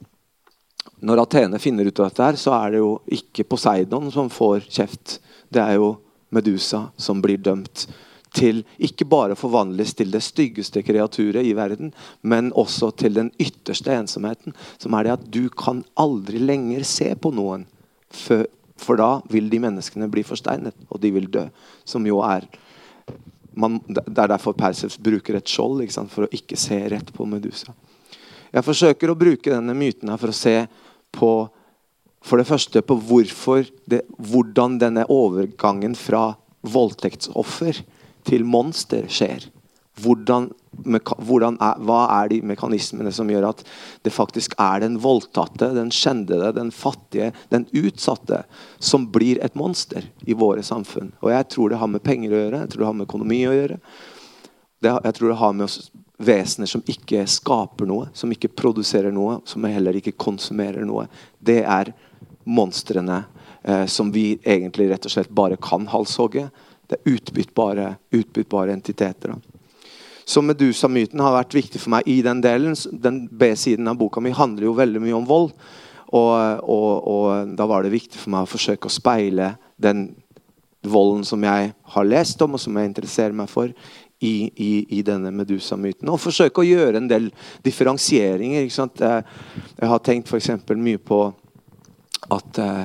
Når 1.01 1.23
Athene 1.23 1.61
finner 1.63 1.89
ut 1.89 2.01
av 2.01 2.11
dette, 2.11 2.27
her, 2.27 2.37
så 2.37 2.53
er 2.59 2.75
det 2.75 2.83
jo 2.83 2.91
ikke 3.17 3.47
Poseidon 3.49 4.13
som 4.13 4.29
får 4.33 4.67
kjeft. 4.69 5.17
Det 5.49 5.63
er 5.65 5.79
jo 5.81 5.95
Medusa 6.29 6.91
som 7.01 7.25
blir 7.25 7.41
dømt 7.41 7.87
til 8.35 8.63
ikke 8.79 9.07
bare 9.11 9.37
forvandles 9.39 9.95
til 9.99 10.13
det 10.13 10.23
styggeste 10.25 10.83
kreaturet 10.87 11.47
i 11.47 11.55
verden, 11.57 11.93
men 12.23 12.53
også 12.59 12.91
til 12.97 13.17
den 13.19 13.31
ytterste 13.41 13.93
ensomheten, 13.95 14.55
som 14.79 14.95
er 14.95 15.07
det 15.07 15.17
at 15.17 15.29
du 15.35 15.49
kan 15.51 15.85
aldri 15.99 16.43
lenger 16.43 16.87
se 16.87 17.13
på 17.15 17.35
noen 17.35 17.67
For, 18.11 18.43
for 18.75 18.99
da 18.99 19.21
vil 19.31 19.47
de 19.47 19.61
menneskene 19.63 20.09
bli 20.11 20.25
forsteinet, 20.27 20.75
og 20.91 20.99
de 20.99 21.13
vil 21.15 21.29
dø. 21.31 21.45
Som 21.87 22.07
jo 22.09 22.19
er 22.27 22.43
man, 23.55 23.79
Det 23.87 24.19
er 24.19 24.29
derfor 24.33 24.53
Perseus 24.53 24.99
bruker 24.99 25.37
et 25.37 25.47
skjold 25.47 25.87
for 26.11 26.27
å 26.27 26.33
ikke 26.35 26.57
se 26.59 26.89
rett 26.91 27.13
på 27.15 27.27
Medusa. 27.27 27.73
Jeg 28.51 28.67
forsøker 28.67 29.11
å 29.11 29.19
bruke 29.19 29.51
denne 29.51 29.75
myten 29.79 30.11
for 30.19 30.31
å 30.31 30.35
se 30.35 30.67
på 31.15 31.31
for 32.21 32.37
det 32.37 32.49
første 32.49 32.83
på 32.85 32.99
det, 33.89 34.03
hvordan 34.19 34.79
denne 34.79 35.07
overgangen 35.09 35.95
fra 35.97 36.35
voldtektsoffer 36.61 37.81
til 38.29 38.45
monster 38.49 39.09
skjer. 39.11 39.49
Hvordan 40.01 40.51
hvordan 40.71 41.57
er, 41.61 41.81
hva 41.83 42.01
er 42.21 42.31
de 42.31 42.39
mekanismene 42.47 43.11
som 43.13 43.29
gjør 43.31 43.49
at 43.51 43.63
det 44.07 44.13
faktisk 44.15 44.55
er 44.61 44.81
den 44.85 44.99
voldtatte, 45.03 45.73
den 45.75 45.91
skjendede, 45.93 46.53
den 46.57 46.71
fattige, 46.71 47.33
den 47.51 47.67
utsatte 47.77 48.45
som 48.79 49.09
blir 49.13 49.43
et 49.45 49.57
monster 49.59 50.07
i 50.27 50.37
våre 50.39 50.63
samfunn? 50.63 51.13
Og 51.21 51.31
Jeg 51.31 51.49
tror 51.51 51.71
det 51.71 51.81
har 51.81 51.91
med 51.91 52.03
penger 52.03 52.33
å 52.33 52.43
gjøre, 52.45 52.63
jeg 52.63 52.71
tror 52.71 52.81
det 52.81 52.91
har 52.91 52.99
med 53.01 53.09
økonomi 53.09 53.41
å 53.49 53.57
gjøre. 53.57 53.81
Det, 54.81 54.95
jeg 55.05 55.15
tror 55.19 55.29
det 55.29 55.41
har 55.43 55.53
med 55.59 55.67
oss 55.67 55.91
vesener 56.21 56.69
som 56.69 56.85
ikke 56.89 57.25
skaper 57.29 57.89
noe, 57.89 58.09
som 58.15 58.33
ikke 58.33 58.53
produserer 58.53 59.13
noe, 59.13 59.41
som 59.45 59.65
heller 59.65 59.97
ikke 59.97 60.17
konsumerer 60.21 60.87
noe. 60.87 61.07
Det 61.39 61.63
er 61.65 61.93
monstrene 62.45 63.25
eh, 63.63 63.87
som 63.87 64.13
vi 64.13 64.39
egentlig 64.45 64.91
rett 64.91 65.07
og 65.07 65.13
slett 65.13 65.33
bare 65.33 65.59
kan 65.61 65.89
halshogge. 65.91 66.49
Det 66.91 66.99
er 66.99 67.15
utbyttbare, 67.15 67.87
utbyttbare 68.19 68.75
entiteter. 68.75 69.37
Så 70.27 70.43
Medusa-myten 70.43 71.23
har 71.23 71.35
vært 71.35 71.55
viktig 71.55 71.81
for 71.83 71.95
meg 71.95 72.09
i 72.11 72.21
den 72.27 72.43
delen. 72.43 72.75
Den 72.91 73.25
B-siden 73.31 73.89
av 73.91 73.99
boka 73.99 74.23
mi 74.23 74.35
handler 74.35 74.69
jo 74.69 74.77
veldig 74.79 75.03
mye 75.03 75.17
om 75.17 75.29
vold. 75.29 75.55
Og, 76.11 76.35
og, 76.67 76.91
og, 77.07 77.55
da 77.59 77.67
var 77.71 77.87
det 77.87 77.95
viktig 77.95 78.19
for 78.19 78.35
meg 78.35 78.47
å 78.47 78.51
forsøke 78.51 78.91
å 78.91 78.95
speile 78.95 79.53
den 79.79 80.09
volden 80.83 81.23
som 81.29 81.43
jeg 81.45 81.73
har 81.95 82.07
lest 82.09 82.43
om, 82.43 82.57
og 82.57 82.63
som 82.63 82.79
jeg 82.79 82.91
interesserer 82.91 83.37
meg 83.37 83.51
for, 83.53 83.71
i, 84.21 84.35
i, 84.51 84.71
i 84.99 85.03
denne 85.07 85.33
Medusa-myten. 85.33 86.11
Og 86.11 86.21
forsøke 86.21 86.63
å 86.63 86.67
gjøre 86.67 87.01
en 87.01 87.11
del 87.11 87.31
differensieringer. 87.65 88.67
Jeg, 88.67 89.91
har 89.93 90.03
tenkt 90.05 90.31
f.eks. 90.31 90.51
mye 90.75 91.01
på 91.01 91.21
at 92.31 92.61
eh, 92.61 92.83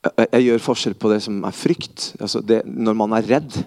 jeg 0.00 0.46
gjør 0.46 0.62
forskjell 0.64 0.96
på 0.96 1.10
det 1.12 1.20
som 1.26 1.42
er 1.44 1.56
frykt. 1.56 2.12
Altså 2.20 2.40
det, 2.44 2.62
når 2.64 2.96
man 2.96 3.16
er 3.18 3.26
redd, 3.36 3.58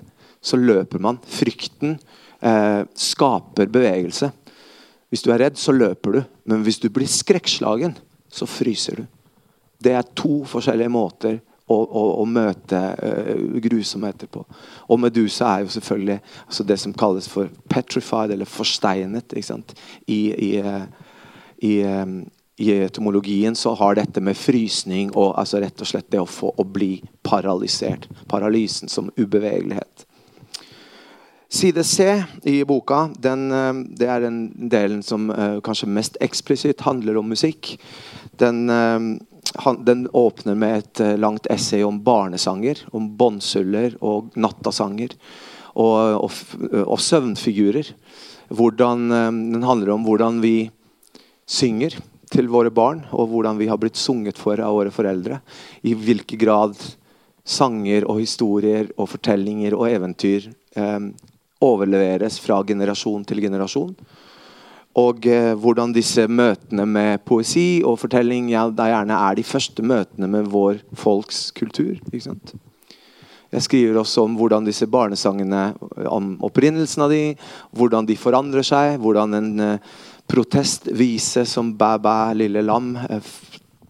så 0.43 0.57
løper 0.57 1.01
man. 1.03 1.19
Frykten 1.29 1.97
eh, 2.41 2.81
skaper 2.97 3.69
bevegelse. 3.71 4.31
Hvis 5.13 5.21
du 5.21 5.29
er 5.29 5.43
redd, 5.45 5.59
så 5.61 5.75
løper 5.75 6.17
du. 6.17 6.21
Men 6.49 6.65
hvis 6.65 6.81
du 6.81 6.89
blir 6.89 7.09
skrekkslagen, 7.09 7.93
så 8.33 8.47
fryser 8.49 9.03
du. 9.03 9.05
Det 9.83 9.93
er 9.93 10.13
to 10.17 10.41
forskjellige 10.49 10.89
måter 10.89 11.37
å, 11.69 11.75
å, 11.75 12.03
å 12.21 12.25
møte 12.27 12.79
uh, 12.97 13.59
grusomheter 13.63 14.29
på. 14.31 14.41
Og 14.89 14.99
Medusa 14.99 15.51
er 15.51 15.65
jo 15.65 15.73
selvfølgelig 15.75 16.17
altså 16.47 16.65
det 16.67 16.77
som 16.81 16.95
kalles 16.97 17.27
for 17.29 17.51
petrified, 17.71 18.33
eller 18.33 18.49
forsteinet. 18.49 19.35
I, 20.07 20.21
i, 20.33 20.49
uh, 20.63 20.87
i, 21.61 21.75
um, 21.85 22.23
I, 22.57 22.71
etymologien 22.83 23.55
så 23.55 23.73
har 23.73 23.95
dette 23.97 24.21
med 24.21 24.37
frysning 24.37 25.09
og 25.15 25.33
altså 25.39 25.61
rett 25.63 25.81
og 25.81 25.89
slett 25.89 26.09
det 26.13 26.21
å 26.21 26.29
få 26.29 26.51
å 26.53 26.65
bli 26.65 26.99
paralysert. 27.25 28.05
Paralysen 28.29 28.91
som 28.91 29.09
ubevegelighet. 29.17 30.05
Side 31.53 31.83
C 31.85 32.07
i 32.49 32.63
boka 32.65 33.07
den, 33.21 33.51
eh, 33.51 33.73
det 33.97 34.09
er 34.09 34.21
den 34.25 34.69
delen 34.69 35.03
som 35.05 35.29
uh, 35.29 35.59
kanskje 35.65 35.89
mest 35.89 36.17
eksplisitt 36.21 36.81
handler 36.85 37.17
om 37.17 37.29
musikk. 37.29 37.75
Den, 38.41 38.65
han, 39.61 39.81
den 39.85 40.07
åpner 40.17 40.55
med 40.57 40.77
et 40.79 41.01
langt 41.21 41.45
essay 41.53 41.83
om 41.85 41.99
barnesanger. 42.01 42.79
Om 42.89 43.11
båndsuller 43.17 43.93
og 44.01 44.33
nattasanger. 44.33 45.13
Og, 45.77 46.25
og, 46.25 46.31
og 46.81 46.97
søvnfigurer. 46.97 47.93
Hvordan, 48.49 49.05
den 49.53 49.61
handler 49.69 49.93
om 49.93 50.07
hvordan 50.07 50.41
vi 50.41 50.71
synger 51.45 51.99
til 52.33 52.49
våre 52.51 52.73
barn, 52.73 53.03
og 53.13 53.29
hvordan 53.31 53.59
vi 53.59 53.69
har 53.69 53.79
blitt 53.81 53.99
sunget 53.99 54.39
for 54.41 54.59
av 54.59 54.73
våre 54.75 54.93
foreldre. 54.93 55.39
I 55.85 55.93
hvilken 55.93 56.41
grad 56.41 56.77
sanger 57.43 58.07
og 58.09 58.21
historier 58.23 58.89
og 58.97 59.11
fortellinger 59.11 59.75
og 59.77 59.89
eventyr 59.91 60.49
eh, 60.49 61.07
overleveres 61.63 62.39
fra 62.43 62.61
generasjon 62.67 63.25
til 63.27 63.43
generasjon. 63.43 63.95
Og 64.99 65.25
eh, 65.25 65.53
hvordan 65.57 65.93
disse 65.95 66.27
møtene 66.29 66.85
med 66.85 67.23
poesi 67.25 67.81
og 67.85 67.97
fortelling 68.01 68.51
ja, 68.53 68.67
da 68.69 68.89
gjerne 68.91 69.17
er 69.29 69.39
de 69.39 69.47
første 69.47 69.85
møtene 69.85 70.29
med 70.29 70.51
vår 70.53 70.83
folks 70.97 71.47
kultur. 71.57 71.97
ikke 72.11 72.27
sant? 72.27 72.53
Jeg 73.53 73.67
skriver 73.67 73.99
også 74.01 74.23
om 74.25 74.37
hvordan 74.37 74.65
disse 74.65 74.87
barnesangene, 74.89 75.75
om 76.09 76.31
opprinnelsen 76.41 77.03
av 77.05 77.11
de, 77.13 77.35
hvordan 77.77 78.07
de 78.09 78.17
forandrer 78.17 78.65
seg, 78.65 78.97
hvordan 79.01 79.37
en 79.37 79.51
eh, 79.61 79.93
protestvise 80.27 81.45
som 81.45 81.73
Bæ 81.77 81.97
bæ, 82.01 82.33
lille 82.33 82.61
lam 82.61 82.95
eh, 82.95 83.33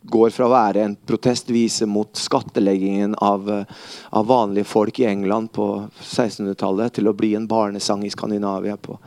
går 0.03 0.33
fra 0.35 0.47
å 0.47 0.53
være 0.53 0.83
en 0.83 0.95
protestvise 0.95 1.87
mot 1.87 2.09
skatteleggingen 2.19 3.15
av, 3.23 3.49
eh, 3.49 3.65
av 4.11 4.27
vanlige 4.27 4.67
folk 4.67 4.99
i 4.99 5.07
England 5.07 5.53
på 5.55 5.67
1600-tallet 6.01 6.97
til 6.99 7.07
å 7.07 7.15
bli 7.15 7.33
en 7.35 7.47
barnesang 7.47 8.03
i 8.03 8.11
Skandinavia 8.11 8.75
på, 8.77 8.97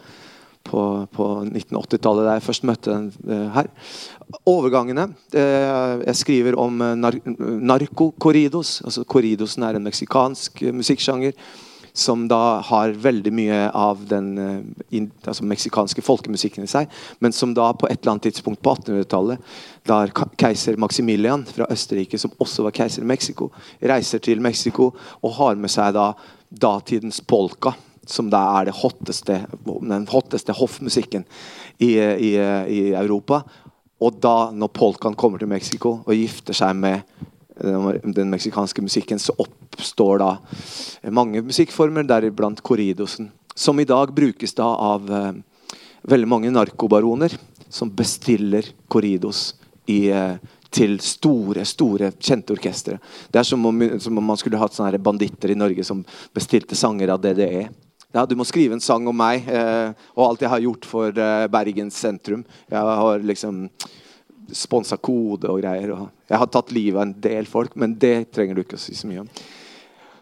på, 0.65 0.83
på 1.12 1.29
1980-tallet, 1.45 2.25
da 2.25 2.39
jeg 2.39 2.47
først 2.47 2.67
møtte 2.67 2.95
den 2.95 3.12
uh, 3.29 3.53
her. 3.55 3.69
Overgangene. 4.51 5.05
Jeg 5.31 6.19
skriver 6.19 6.57
om 6.59 6.81
nar 6.99 7.15
narco-corridos. 7.47 8.81
Altså, 8.83 9.05
corridosen 9.07 9.62
er 9.62 9.79
en 9.79 9.87
meksikansk 9.87 10.65
musikksjanger 10.75 11.37
som 11.96 12.26
da 12.28 12.61
har 12.61 12.92
veldig 13.00 13.32
mye 13.32 13.61
av 13.72 14.02
den 14.11 14.26
uh, 14.37 15.06
altså 15.24 15.46
meksikanske 15.48 16.04
folkemusikken 16.04 16.66
i 16.66 16.70
seg, 16.70 16.90
men 17.24 17.32
som 17.32 17.54
da 17.56 17.70
på 17.72 17.88
et 17.88 18.02
eller 18.02 18.16
annet 18.16 18.28
tidspunkt 18.28 18.61
på 18.64 18.74
1800-tallet, 18.76 19.54
da 19.88 20.02
keiser 20.37 20.76
Maximilian 20.80 21.46
fra 21.48 21.68
Østerrike, 21.72 22.20
som 22.20 22.35
også 22.42 22.66
var 22.66 22.76
keiser 22.76 23.04
i 23.04 23.09
Mexico, 23.09 23.48
reiser 23.80 24.20
til 24.20 24.44
Mexico 24.44 24.90
og 25.22 25.37
har 25.38 25.56
med 25.61 25.72
seg 25.72 25.94
da 25.96 26.11
datidens 26.50 27.22
polka, 27.24 27.72
som 28.06 28.28
da 28.30 28.42
er 28.61 28.74
hotteste, 28.76 29.40
den 29.64 30.06
hotteste 30.12 30.54
hoffmusikken 30.54 31.24
i, 31.80 31.96
i, 31.96 32.35
i 32.37 32.82
Europa. 32.92 33.40
Og 34.04 34.20
da, 34.22 34.50
når 34.52 34.74
polkaen 34.76 35.16
kommer 35.16 35.40
til 35.40 35.50
Mexico 35.50 36.02
og 36.04 36.12
gifter 36.14 36.54
seg 36.54 36.76
med 36.76 37.00
den 37.56 38.28
meksikanske 38.30 38.82
musikken, 38.85 39.18
så 39.18 39.32
oppstår 39.77 40.19
da 40.25 40.31
mange 41.12 41.45
musikkformer, 41.45 42.07
deriblant 42.09 42.62
corridosen. 42.65 43.31
Som 43.55 43.81
i 43.81 43.89
dag 43.89 44.12
brukes 44.15 44.55
da 44.57 44.67
av 44.67 45.12
eh, 45.12 45.33
veldig 46.09 46.29
mange 46.29 46.51
narkobaroner 46.51 47.33
som 47.69 47.91
bestiller 47.95 48.65
corridos 48.89 49.55
i, 49.87 50.09
eh, 50.11 50.37
til 50.71 50.99
store, 51.01 51.65
store, 51.65 52.12
kjente 52.19 52.53
orkestre. 52.53 52.99
Det 53.31 53.41
er 53.41 53.49
som 53.49 53.65
om, 53.67 53.83
som 54.01 54.19
om 54.19 54.33
man 54.33 54.41
skulle 54.41 54.61
hatt 54.61 54.77
sånne 54.77 55.01
banditter 55.01 55.53
i 55.53 55.59
Norge 55.59 55.85
som 55.85 56.05
bestilte 56.35 56.77
sanger 56.77 57.12
av 57.15 57.23
DDE. 57.25 57.69
Ja, 58.12 58.25
du 58.27 58.37
må 58.37 58.47
skrive 58.49 58.77
en 58.77 58.85
sang 58.85 59.07
om 59.09 59.17
meg 59.19 59.49
eh, 59.51 59.93
og 60.17 60.25
alt 60.29 60.45
jeg 60.45 60.53
har 60.53 60.65
gjort 60.65 60.89
for 60.89 61.21
eh, 61.21 61.47
Bergens 61.53 61.99
sentrum. 62.01 62.45
Jeg 62.71 62.99
har 63.01 63.25
liksom 63.25 63.67
sponsa 64.55 64.97
kode 64.97 65.51
og 65.51 65.61
greier. 65.61 65.93
Og 65.97 66.31
jeg 66.31 66.41
har 66.41 66.51
tatt 66.53 66.73
livet 66.75 67.01
av 67.01 67.07
en 67.09 67.17
del 67.21 67.49
folk, 67.51 67.75
men 67.77 67.97
det 67.99 68.31
trenger 68.35 68.57
du 68.57 68.62
ikke 68.62 68.79
å 68.79 68.85
si 68.87 68.95
så 68.97 69.11
mye 69.11 69.25
om. 69.25 69.31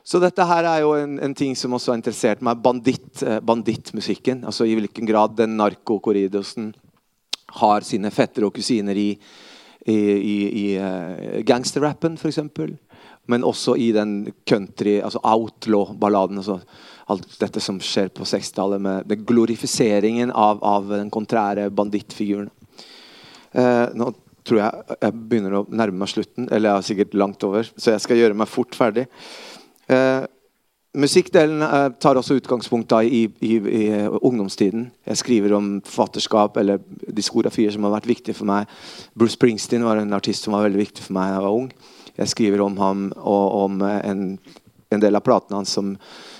Så 0.04 0.20
dette 0.20 0.44
her 0.44 0.66
er 0.68 0.82
jo 0.84 0.92
en, 0.98 1.16
en 1.24 1.34
ting 1.36 1.54
som 1.56 1.72
også 1.72 1.94
har 1.94 1.98
interessert 1.98 2.42
meg. 2.44 2.60
Banditt, 2.64 3.22
eh, 3.24 3.40
bandittmusikken. 3.40 4.42
Altså 4.44 4.66
i 4.68 4.74
hvilken 4.76 5.08
grad 5.08 5.38
den 5.38 5.56
narkokorridosen 5.56 6.74
har 7.60 7.86
sine 7.86 8.10
fettere 8.12 8.50
og 8.50 8.56
kusiner 8.56 8.98
i, 8.98 9.10
i, 9.86 9.94
i, 9.96 10.38
i 10.60 10.66
uh, 10.76 11.38
gangsterrappen, 11.46 12.18
f.eks. 12.18 12.40
Men 13.30 13.46
også 13.46 13.76
i 13.80 13.92
den 13.96 14.26
country, 14.48 14.98
altså 15.00 15.22
outlaw-balladen. 15.22 16.42
Altså 16.42 16.58
alt 17.12 17.38
dette 17.40 17.62
som 17.62 17.78
skjer 17.80 18.10
på 18.12 18.26
60-tallet, 18.28 18.82
med 18.82 19.08
den 19.08 19.24
glorifiseringen 19.28 20.34
av, 20.34 20.60
av 20.66 20.90
den 20.90 21.12
kontrære 21.14 21.70
bandittfiguren. 21.72 22.50
Uh, 23.54 23.88
nå 23.94 24.10
tror 24.44 24.60
jeg 24.60 24.98
jeg 25.00 25.16
begynner 25.30 25.60
å 25.60 25.66
nærme 25.72 26.02
meg 26.02 26.10
slutten, 26.12 26.50
eller 26.50 26.68
jeg 26.68 26.76
er 26.76 26.88
sikkert 26.90 27.14
langt 27.16 27.44
over, 27.46 27.68
så 27.76 27.94
jeg 27.94 28.04
skal 28.04 28.20
gjøre 28.20 28.36
meg 28.36 28.50
fort 28.50 28.76
ferdig. 28.76 29.06
Uh, 29.90 30.24
Musikkdelen 30.94 31.62
eh, 31.62 31.88
tar 31.98 32.14
også 32.14 32.36
utgangspunkt 32.38 32.92
da, 32.92 33.00
i, 33.02 33.24
i, 33.42 33.56
i, 33.58 33.86
ungdomstiden. 34.22 34.86
Jeg 35.08 35.18
skriver 35.18 35.56
om 35.56 35.80
forfatterskap 35.82 36.60
eller 36.62 36.84
diskografier 37.10 37.74
som 37.74 37.86
har 37.88 37.96
vært 37.96 38.06
viktige 38.06 38.36
for 38.38 38.46
meg. 38.46 38.70
Bruce 39.18 39.34
Springsteen 39.34 39.82
var 39.82 39.98
en 39.98 40.14
artist 40.14 40.46
som 40.46 40.54
var 40.54 40.68
veldig 40.68 40.84
viktig 40.84 41.02
for 41.02 41.16
meg 41.16 41.32
da 41.32 41.40
jeg 41.40 41.46
var 41.48 41.58
ung. 41.58 41.66
Jeg 42.14 42.30
skriver 42.30 42.62
om 42.62 42.78
ham 42.78 43.08
og 43.18 43.56
om 43.64 43.82
en, 43.88 44.22
en 44.94 45.02
del 45.02 45.18
av 45.18 45.26
platene 45.26 45.58
hans 45.58 45.74
som, 45.74 45.96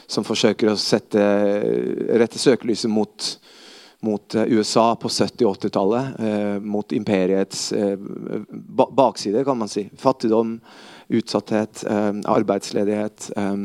som, 0.06 0.26
forsøker 0.26 0.70
å 0.70 0.78
sette 0.78 1.26
rette 2.14 2.38
søkelyset 2.38 2.92
mot, 2.94 3.30
mot 4.06 4.38
USA 4.38 4.92
på 4.94 5.10
70- 5.10 5.48
og 5.48 5.56
80-tallet. 5.58 6.20
Eh, 6.30 6.56
mot 6.62 6.94
imperiets 6.94 7.72
eh, 7.74 7.98
bakside, 8.70 9.42
kan 9.42 9.58
man 9.58 9.72
si. 9.72 9.88
Fattigdom, 9.98 10.60
utsatthet, 11.08 11.84
eh, 11.84 12.12
arbeidsledighet. 12.24 13.30
Eh, 13.36 13.56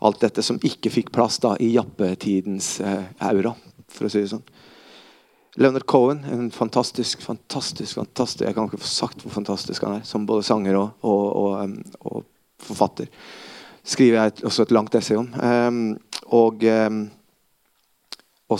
alt 0.00 0.20
dette 0.20 0.42
som 0.42 0.58
ikke 0.64 0.92
fikk 0.92 1.12
plass 1.12 1.38
da 1.42 1.56
i 1.60 1.72
jappetidens 1.74 2.80
eh, 2.80 3.04
aura, 3.30 3.54
for 3.90 4.08
å 4.08 4.12
si 4.12 4.22
det 4.22 4.32
sånn. 4.32 4.46
Leonard 5.60 5.84
Cohen, 5.90 6.22
en 6.30 6.50
fantastisk, 6.54 7.24
fantastisk, 7.26 7.96
fantastisk 7.98 8.46
Jeg 8.46 8.54
kan 8.54 8.68
ikke 8.68 8.78
få 8.80 8.86
sagt 8.86 9.24
hvor 9.24 9.34
fantastisk 9.34 9.82
han 9.82 9.96
er 9.98 10.04
som 10.06 10.22
både 10.26 10.46
sanger 10.46 10.78
og, 10.78 11.02
og, 11.02 11.24
og, 11.36 12.04
og 12.06 12.62
forfatter. 12.62 13.10
Skriver 13.82 14.20
jeg 14.20 14.46
også 14.46 14.62
et 14.64 14.74
langt 14.76 14.94
essay 14.94 15.18
om. 15.18 15.26
Um, 15.42 15.80
og, 16.30 16.62
um, 16.62 17.02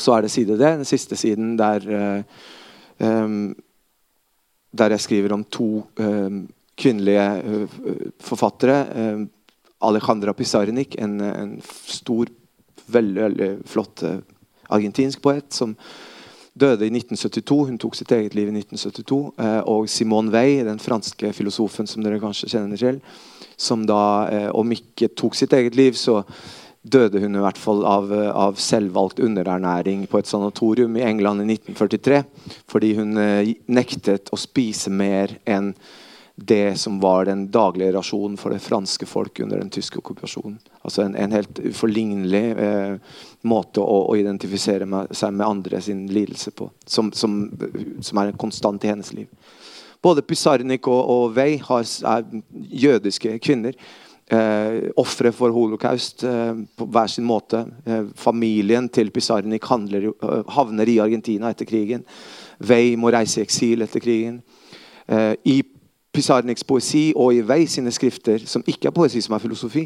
så 0.01 0.17
er 0.17 0.27
det 0.27 0.33
side 0.35 0.59
det, 0.59 0.75
den 0.81 0.89
siste 0.89 1.17
siden, 1.19 1.55
der 1.59 1.87
um, 2.99 3.55
der 4.71 4.95
jeg 4.95 5.03
skriver 5.03 5.35
om 5.35 5.45
to 5.45 5.87
kvinnelige 6.81 7.27
uh, 7.45 7.81
forfattere. 8.25 8.85
Alejandra 9.81 10.35
Pizarnik, 10.37 10.97
en, 11.01 11.21
en 11.25 11.57
stor, 11.89 12.31
veldig, 12.91 13.23
veldig 13.23 13.51
flott 13.69 14.05
uh, 14.05 14.19
argentinsk 14.71 15.23
poet 15.25 15.49
som 15.55 15.75
døde 16.61 16.85
i 16.85 16.93
1972. 16.93 17.59
Hun 17.71 17.79
tok 17.81 17.97
sitt 17.97 18.13
eget 18.13 18.37
liv 18.37 18.51
i 18.51 18.57
1972. 18.59 19.21
Uh, 19.41 19.61
og 19.71 19.91
Simone 19.93 20.33
Weil, 20.35 20.67
den 20.69 20.83
franske 20.83 21.33
filosofen 21.37 21.89
som 21.89 22.05
dere 22.05 22.21
kanskje 22.23 22.51
kjenner 22.55 22.81
til, 22.81 23.01
som 23.61 23.85
da, 23.85 24.01
om 24.57 24.71
ikke 24.73 25.11
tok 25.13 25.35
sitt 25.37 25.53
eget 25.53 25.75
liv, 25.77 25.93
så 25.93 26.23
døde 26.81 27.21
hun 27.21 27.37
i 27.37 27.43
hvert 27.45 27.59
fall 27.61 27.83
av, 27.85 28.09
av 28.33 28.57
selvvalgt 28.57 29.21
underernæring 29.21 30.07
på 30.09 30.17
et 30.17 30.31
sanatorium 30.31 30.97
i 30.97 31.05
England 31.05 31.45
i 31.45 31.59
1943 31.59 32.23
fordi 32.73 32.95
hun 32.97 33.21
nektet 33.69 34.33
å 34.33 34.39
spise 34.41 34.89
mer 34.89 35.35
enn 35.45 35.75
det 36.35 36.77
som 36.81 37.01
var 37.01 37.25
den 37.25 37.47
daglige 37.51 37.93
rasjonen 37.93 38.37
for 38.41 38.55
det 38.55 38.63
franske 38.65 39.07
folk 39.07 39.41
under 39.41 39.59
den 39.59 39.71
tyske 39.71 39.99
okkupasjonen. 39.99 40.59
Altså 40.83 41.03
en, 41.03 41.17
en 41.17 41.33
helt 41.37 41.59
uforlignelig 41.59 42.45
eh, 42.57 43.17
måte 43.43 43.83
å, 43.83 43.99
å, 44.11 44.17
identifisere 44.17 44.87
med, 44.89 45.13
seg 45.17 45.35
med 45.37 45.47
andre 45.47 45.81
sin 45.85 46.07
lidelse 46.13 46.55
på, 46.57 46.71
som, 46.87 47.13
som, 47.13 47.43
som 48.01 48.23
er 48.23 48.31
en 48.31 48.41
konstant 48.41 48.85
i 48.85 48.93
hennes 48.93 49.13
liv. 49.17 49.29
Både 50.03 50.25
Pysarnik 50.25 50.89
og, 50.89 51.01
og 51.13 51.35
Wey 51.37 51.59
er 51.61 52.25
jødiske 52.87 53.37
kvinner. 53.45 53.77
Eh, 54.31 54.87
Ofre 54.97 55.33
for 55.35 55.53
holocaust 55.53 56.23
eh, 56.25 56.55
på 56.77 56.87
hver 56.87 57.11
sin 57.11 57.27
måte. 57.29 57.67
Eh, 57.85 58.07
familien 58.17 58.89
til 58.89 59.11
Pysarnik 59.13 59.67
handler, 59.69 60.09
eh, 60.15 60.55
havner 60.55 60.89
i 60.89 61.01
Argentina 61.03 61.51
etter 61.51 61.69
krigen. 61.69 62.07
Wey 62.65 62.95
må 62.97 63.13
reise 63.13 63.41
i 63.41 63.45
eksil 63.45 63.83
etter 63.85 64.01
krigen. 64.01 64.41
Eh, 65.11 65.35
I 65.45 65.59
Pizarniks 66.11 66.65
poesi 66.67 67.13
og 67.15 67.37
i 67.37 67.43
Vei 67.47 67.61
sine 67.71 67.93
skrifter, 67.95 68.43
som 68.51 68.65
ikke 68.67 68.89
er 68.91 68.95
poesi, 68.95 69.21
som 69.23 69.37
er 69.37 69.43
filosofi, 69.45 69.85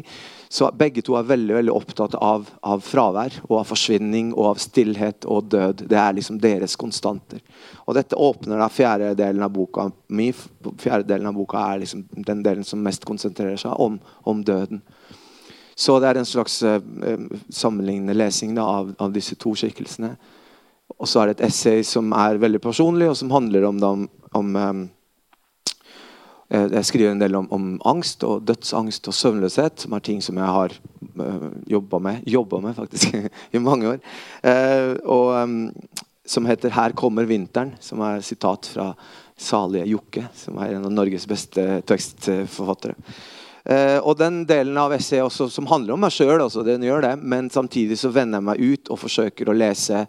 så 0.49 0.71
begge 0.73 1.03
to 1.05 1.13
er 1.19 1.27
veldig 1.29 1.53
veldig 1.59 1.73
opptatt 1.73 2.15
av, 2.17 2.47
av 2.65 2.81
fravær 2.81 3.35
og 3.45 3.59
av 3.59 3.67
forsvinning 3.69 4.31
og 4.33 4.55
av 4.55 4.63
stillhet 4.63 5.27
og 5.29 5.51
død. 5.53 5.83
Det 5.91 5.99
er 6.01 6.15
liksom 6.17 6.39
deres 6.41 6.73
konstanter. 6.81 7.43
Og 7.85 7.93
Dette 7.97 8.17
åpner 8.17 8.57
da 8.57 8.71
fjerde 8.73 9.11
delen 9.19 9.45
av 9.45 9.53
boka 9.53 9.85
mi. 10.17 10.31
Fjerde 10.81 11.05
delen 11.13 11.29
av 11.29 11.37
boka 11.37 11.61
er 11.61 11.83
liksom 11.83 12.07
den 12.15 12.41
delen 12.45 12.65
som 12.65 12.81
mest 12.81 13.05
konsentrerer 13.05 13.61
seg 13.61 13.77
om, 13.77 13.99
om 14.25 14.41
døden. 14.45 14.81
Så 15.75 15.99
det 15.99 16.09
er 16.09 16.21
en 16.21 16.25
slags 16.25 16.61
uh, 16.63 16.79
sammenlignende 17.53 18.15
lesing 18.15 18.55
da, 18.55 18.63
av, 18.63 18.95
av, 18.97 19.13
disse 19.13 19.35
to 19.37 19.53
skikkelsene. 19.59 20.15
Og 20.95 21.09
så 21.09 21.21
er 21.21 21.29
det 21.29 21.37
et 21.37 21.49
essay 21.49 21.83
som 21.85 22.13
er 22.15 22.39
veldig 22.41 22.61
personlig, 22.63 23.09
og 23.11 23.17
som 23.19 23.33
handler 23.33 23.67
om, 23.67 23.81
om, 23.83 24.05
om 24.39 24.55
um, 24.55 24.85
jeg 26.49 26.85
skriver 26.85 27.11
en 27.11 27.21
del 27.21 27.35
om, 27.39 27.47
om, 27.53 27.69
angst 27.89 28.23
og 28.27 28.43
dødsangst 28.45 29.07
og 29.09 29.15
søvnløshet, 29.17 29.85
som 29.85 29.95
er 29.97 30.03
ting 30.05 30.21
som 30.21 30.37
jeg 30.37 30.55
har 30.57 30.75
uh, 30.75 31.23
eh, 31.25 31.45
jobba 31.73 31.99
med, 31.99 32.27
jobba 32.29 32.59
med 32.61 32.75
faktisk, 32.77 33.15
i 33.55 33.61
mange 33.61 33.95
år. 33.95 34.03
Uh, 34.45 34.93
og 35.03 35.43
um, 35.43 35.73
Som 36.25 36.45
heter 36.45 36.69
'Her 36.69 36.89
kommer 36.91 37.23
vinteren', 37.23 37.75
som 37.79 37.99
er 38.01 38.21
sitat 38.21 38.65
fra 38.65 38.95
salige 39.37 39.85
Jokke, 39.85 40.23
som 40.33 40.57
er 40.57 40.73
en 40.73 40.85
av 40.85 40.91
Norges 40.91 41.27
beste 41.27 41.83
tekstforfattere. 41.85 42.95
Uh, 43.69 43.99
og 44.01 44.17
den 44.17 44.43
delen 44.45 44.77
av 44.77 44.93
essayet 44.93 45.31
som 45.31 45.67
handler 45.67 45.93
om 45.93 46.01
meg 46.01 46.11
sjøl, 46.11 46.41
den 46.65 46.81
gjør 46.81 47.01
det, 47.01 47.15
men 47.21 47.49
samtidig 47.49 47.99
så 47.99 48.09
vender 48.09 48.37
jeg 48.37 48.43
meg 48.43 48.59
ut 48.59 48.89
og 48.89 48.99
forsøker 48.99 49.49
å 49.49 49.53
lese 49.53 50.07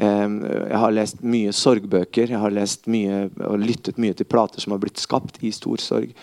jeg 0.00 0.78
har 0.80 0.94
lest 0.96 1.18
mye 1.20 1.52
sorgbøker. 1.52 2.30
Jeg 2.32 2.40
har 2.40 2.54
lest 2.56 2.86
mye 2.88 3.26
og 3.44 3.60
lyttet 3.60 3.98
mye 4.00 4.16
til 4.16 4.28
plater 4.28 4.62
som 4.62 4.72
har 4.72 4.80
blitt 4.80 5.02
skapt 5.02 5.36
i 5.44 5.52
stor 5.52 5.82
sorg. 5.84 6.14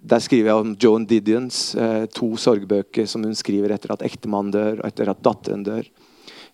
Der 0.00 0.22
skriver 0.24 0.48
jeg 0.48 0.62
om 0.62 0.76
Joan 0.80 1.04
Didions 1.04 1.74
eh, 1.76 2.06
to 2.14 2.32
sorgbøker 2.40 3.08
som 3.10 3.24
hun 3.26 3.36
skriver 3.36 3.74
etter 3.74 3.92
at 3.92 4.04
ektemannen 4.06 4.54
dør 4.54 4.78
og 4.80 4.86
etter 4.88 5.10
at 5.12 5.20
datteren 5.24 5.64
dør. 5.66 5.90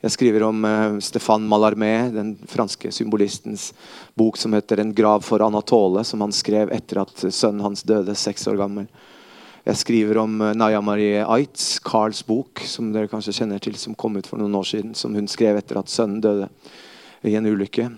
Jeg 0.03 0.13
skriver 0.13 0.43
om 0.45 0.65
uh, 0.67 0.99
Stéphane 1.01 1.49
Mallarmé, 1.49 2.11
den 2.13 2.35
franske 2.51 2.91
symbolistens 2.93 3.71
bok 4.19 4.37
som 4.37 4.53
heter 4.53 4.83
'En 4.83 4.93
grav 4.95 5.25
for 5.25 5.41
Anatole', 5.41 6.05
som 6.05 6.21
han 6.21 6.33
skrev 6.33 6.73
etter 6.73 7.01
at 7.01 7.25
sønnen 7.33 7.63
hans 7.65 7.83
døde, 7.83 8.15
seks 8.15 8.47
år 8.47 8.59
gammel. 8.61 8.91
Jeg 9.67 9.81
skriver 9.81 10.21
om 10.23 10.41
eh, 10.47 10.55
Naya 10.55 10.81
Marie 10.81 11.25
Aitz, 11.27 11.81
Carls 11.83 12.21
bok, 12.27 12.63
som 12.71 12.93
dere 12.95 13.11
kanskje 13.11 13.35
kjenner 13.41 13.59
til, 13.63 13.75
som 13.75 13.97
kom 13.99 14.15
ut 14.15 14.29
for 14.31 14.39
noen 14.39 14.55
år 14.55 14.69
siden. 14.69 14.93
Som 14.95 15.17
hun 15.19 15.27
skrev 15.31 15.59
etter 15.59 15.81
at 15.81 15.91
sønnen 15.91 16.21
døde 16.23 16.47
i 17.27 17.35
en 17.35 17.49
ulykke. 17.51 17.89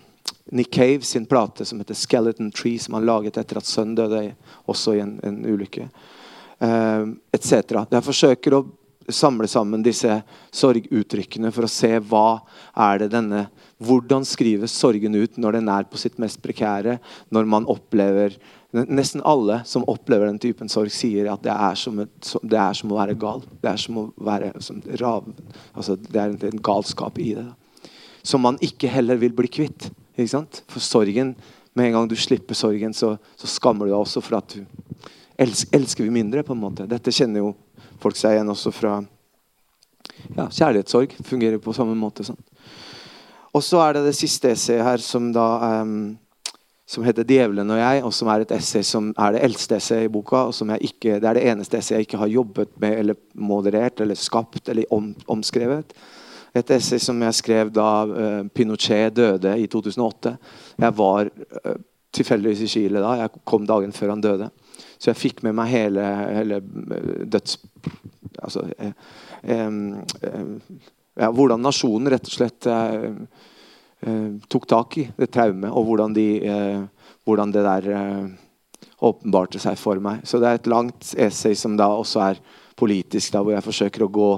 Nick 0.56 0.72
Cave 0.72 1.04
sin 1.04 1.26
plate 1.28 1.66
som 1.68 1.80
heter 1.82 1.94
'Skeleton 1.94 2.48
Tree', 2.50 2.80
som 2.80 2.94
han 2.96 3.04
laget 3.04 3.36
etter 3.36 3.60
at 3.60 3.68
sønnen 3.68 3.98
døde 3.98 4.34
også 4.64 4.96
i 4.96 5.02
en, 5.04 5.20
en 5.22 5.44
ulykke. 5.44 5.90
Uh, 6.58 7.12
Etc. 7.36 7.52
Jeg 7.68 8.06
forsøker 8.06 8.56
å 8.56 8.64
samle 9.12 9.48
sammen 9.48 9.84
disse 9.84 10.22
sorguttrykkene 10.52 11.52
for 11.52 11.68
å 11.68 11.70
se 11.70 11.90
hva 12.00 12.40
er 12.76 13.04
det 13.04 13.12
denne 13.12 13.48
Hvordan 13.78 14.24
skrives 14.26 14.72
sorgen 14.74 15.14
ut 15.14 15.36
når 15.38 15.60
den 15.60 15.68
er 15.70 15.84
på 15.86 16.00
sitt 16.00 16.16
mest 16.18 16.40
prekære, 16.42 16.96
når 17.30 17.44
man 17.46 17.68
opplever 17.70 18.34
Nesten 18.72 19.22
alle 19.24 19.62
som 19.64 19.86
opplever 19.88 20.28
den 20.28 20.38
typen 20.38 20.68
sorg, 20.68 20.92
sier 20.92 21.30
at 21.32 21.40
det 21.44 21.54
er 21.54 21.76
som, 21.80 22.02
et, 22.04 22.32
det 22.44 22.58
er 22.60 22.74
som 22.76 22.90
å 22.92 22.98
være 22.98 23.16
gal. 23.16 23.40
Det 23.62 23.70
er 23.70 23.80
som 23.80 24.00
å 24.02 24.02
være 24.20 24.50
som 24.64 24.82
rav, 25.00 25.30
altså 25.72 25.96
det 25.96 26.20
er 26.20 26.34
en 26.50 26.60
galskap 26.64 27.16
i 27.22 27.30
det. 27.38 27.46
Som 28.26 28.44
man 28.44 28.60
ikke 28.60 28.90
heller 28.92 29.16
vil 29.20 29.32
bli 29.32 29.48
kvitt. 29.48 29.88
For 30.18 30.82
sorgen, 30.82 31.32
med 31.72 31.88
en 31.88 31.96
gang 31.96 32.10
du 32.10 32.16
slipper 32.18 32.58
sorgen, 32.58 32.92
så, 32.92 33.14
så 33.38 33.48
skammer 33.48 33.86
du 33.86 33.94
deg 33.94 34.02
også 34.02 34.20
for 34.26 34.40
at 34.40 34.56
du 34.56 34.66
elsker, 35.38 35.70
elsker 35.78 36.04
vi 36.04 36.10
mindre. 36.12 36.42
på 36.42 36.52
en 36.52 36.60
måte. 36.60 36.88
Dette 36.90 37.14
kjenner 37.14 37.46
jo 37.46 37.54
folk 38.02 38.18
seg 38.18 38.36
igjen 38.36 38.52
også 38.52 38.74
fra 38.74 38.98
ja, 40.36 40.48
kjærlighetssorg. 40.50 41.16
Fungerer 41.24 41.62
på 41.62 41.72
samme 41.72 41.96
måte. 41.96 42.26
sånn. 42.26 42.40
Og 43.54 43.64
så 43.64 43.80
er 43.80 43.96
det 43.96 44.08
det 44.10 44.16
siste 44.18 44.52
essayet 44.52 44.84
her, 44.84 45.00
som 45.02 45.30
da 45.32 45.46
um, 45.80 46.18
som 46.88 47.04
heter 47.04 47.24
'Djevelen 47.24 47.70
og 47.70 47.78
jeg', 47.78 48.04
og 48.04 48.12
som 48.16 48.28
er 48.32 48.40
et 48.40 48.52
essay 48.56 48.82
som 48.82 49.10
er 49.18 49.32
det 49.32 49.42
eldste 49.44 49.76
essayet 49.76 50.08
i 50.08 50.12
boka. 50.12 50.46
og 50.48 50.54
som 50.54 50.70
jeg 50.70 50.78
ikke, 50.90 51.20
Det 51.20 51.24
er 51.28 51.34
det 51.34 51.46
eneste 51.46 51.78
essayet 51.78 51.98
jeg 51.98 52.06
ikke 52.08 52.22
har 52.22 52.26
jobbet 52.26 52.68
med 52.80 52.98
eller 52.98 53.14
moderert 53.34 54.00
eller 54.00 54.14
skapt 54.14 54.68
eller 54.68 54.84
om, 54.90 55.14
omskrevet. 55.28 55.92
Et 56.54 56.70
essay 56.70 56.98
som 56.98 57.22
jeg 57.22 57.34
skrev 57.34 57.70
da 57.70 58.04
uh, 58.04 58.48
Pinochet 58.48 59.14
døde 59.14 59.58
i 59.60 59.66
2008. 59.66 60.36
Jeg 60.78 60.96
var 60.96 61.28
uh, 61.66 61.74
tilfeldigvis 62.12 62.60
i 62.60 62.66
Chile 62.66 63.00
da. 63.00 63.12
Jeg 63.22 63.44
kom 63.44 63.66
dagen 63.66 63.92
før 63.92 64.08
han 64.08 64.20
døde. 64.20 64.50
Så 64.98 65.12
jeg 65.12 65.20
fikk 65.20 65.44
med 65.46 65.56
meg 65.58 65.70
hele, 65.72 66.04
hele 66.34 66.60
døds... 67.30 67.58
Altså 68.38 68.64
eh, 68.78 68.92
eh, 69.50 69.70
ja, 71.18 71.30
Hvordan 71.34 71.62
nasjonen 71.62 72.10
rett 72.12 72.28
og 72.28 72.34
slett 72.34 72.68
eh, 72.70 73.14
tok 74.48 74.66
tak 74.70 74.96
i 75.00 75.04
det 75.18 75.26
traumet, 75.34 75.72
og 75.74 75.88
hvordan, 75.88 76.12
de, 76.14 76.26
hvordan 77.26 77.50
det 77.54 77.64
der 77.66 77.88
åpenbarte 79.04 79.60
seg 79.62 79.78
for 79.78 80.00
meg. 80.02 80.24
Så 80.26 80.40
det 80.42 80.48
er 80.48 80.58
et 80.58 80.70
langt 80.70 81.12
essay 81.18 81.56
som 81.58 81.76
da 81.78 81.88
også 81.94 82.22
er 82.30 82.40
politisk, 82.78 83.32
da, 83.34 83.42
hvor 83.42 83.54
jeg 83.54 83.66
forsøker 83.66 84.04
å 84.04 84.10
gå, 84.12 84.30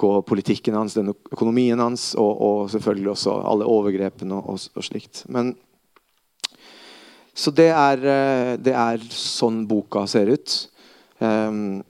gå 0.00 0.12
politikken 0.26 0.78
hans, 0.78 0.96
den 0.98 1.12
økonomien 1.12 1.80
hans, 1.82 2.12
og, 2.18 2.30
og 2.46 2.70
selvfølgelig 2.72 3.12
også 3.14 3.36
alle 3.52 3.68
overgrepene 3.70 4.38
og, 4.38 4.54
og, 4.54 4.78
og 4.78 4.86
slikt. 4.86 5.24
Men, 5.30 5.54
så 7.34 7.52
det 7.54 7.70
er, 7.72 8.04
eh, 8.14 8.54
det 8.60 8.74
er, 8.76 9.06
sånn 9.14 9.64
boka 9.70 10.04
ser 10.10 10.32
ut. 10.34 10.56
Um, 11.20 11.80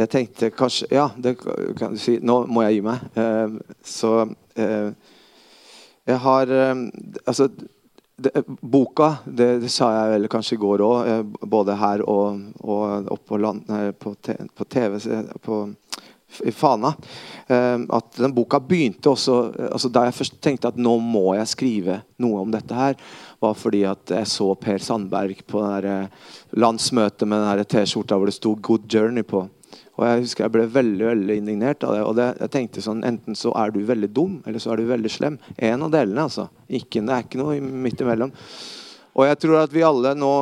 jeg 0.00 0.10
tenkte 0.12 0.50
kanskje 0.54 0.88
Ja, 0.94 1.10
det 1.16 1.36
kan 1.40 1.94
du 1.94 2.00
si. 2.00 2.18
Nå 2.22 2.42
må 2.50 2.64
jeg 2.66 2.78
gi 2.78 2.86
meg. 2.86 3.04
Uh, 3.16 3.58
så 3.84 4.14
uh, 4.24 4.88
jeg 6.08 6.22
har 6.24 6.54
uh, 6.54 6.86
Altså 7.26 7.50
det, 8.20 8.42
boka, 8.46 9.16
det, 9.24 9.58
det, 9.62 9.68
sa 9.72 9.90
jeg 9.94 10.14
vel 10.14 10.28
kanskje 10.30 10.56
i 10.56 10.60
går 10.60 10.82
òg, 10.84 10.96
eh, 11.08 11.20
både 11.48 11.76
her 11.80 12.02
og, 12.04 12.40
og 12.60 13.12
oppe 13.14 13.38
på, 13.96 14.14
på, 14.56 14.66
TV 14.68 14.98
på, 15.40 15.60
i 16.44 16.52
Fana. 16.52 16.92
Eh, 17.46 17.78
at 17.96 18.18
den 18.20 18.34
boka 18.36 18.60
begynte 18.60 19.10
også 19.10 19.38
altså 19.70 19.88
Da 19.88 20.04
jeg 20.06 20.16
først 20.18 20.40
tenkte 20.42 20.70
at 20.70 20.80
nå 20.80 20.98
må 21.02 21.34
jeg 21.38 21.52
skrive 21.54 22.00
noe 22.22 22.44
om 22.44 22.52
dette 22.52 22.76
her, 22.76 22.98
var 23.40 23.56
fordi 23.56 23.84
at 23.88 24.12
jeg 24.12 24.28
så 24.28 24.52
Per 24.60 24.82
Sandberg 24.84 25.40
på 25.48 25.64
eh, 25.80 26.28
landsmøtet 26.60 27.28
med 27.28 27.46
den 27.46 27.72
T-skjorta 27.72 28.18
hvor 28.18 28.28
det 28.28 28.36
sto 28.36 28.54
'Good 28.56 28.90
Journey' 28.92 29.26
på. 29.26 29.46
Og 30.00 30.06
Jeg 30.08 30.20
husker 30.24 30.46
jeg 30.46 30.52
ble 30.54 30.62
veldig 30.72 31.06
veldig 31.10 31.34
indignert 31.42 31.84
av 31.84 31.92
det. 31.92 32.04
og 32.08 32.14
det, 32.16 32.28
jeg 32.40 32.52
tenkte 32.54 32.84
sånn, 32.84 33.02
Enten 33.04 33.36
så 33.36 33.52
er 33.60 33.74
du 33.74 33.82
veldig 33.84 34.08
dum, 34.16 34.38
eller 34.48 34.62
så 34.62 34.72
er 34.72 34.80
du 34.80 34.88
veldig 34.88 35.12
slem. 35.12 35.36
En 35.58 35.84
av 35.84 35.92
delene. 35.92 36.24
altså. 36.24 36.48
Ikke, 36.68 37.02
det 37.04 37.12
er 37.12 37.26
ikke 37.26 37.40
noe 37.42 37.58
midt 37.60 38.00
imellom. 38.00 38.32
Og 39.12 39.26
jeg 39.28 39.40
tror 39.44 39.58
at 39.60 39.74
vi 39.76 39.84
alle 39.84 40.14
nå, 40.16 40.32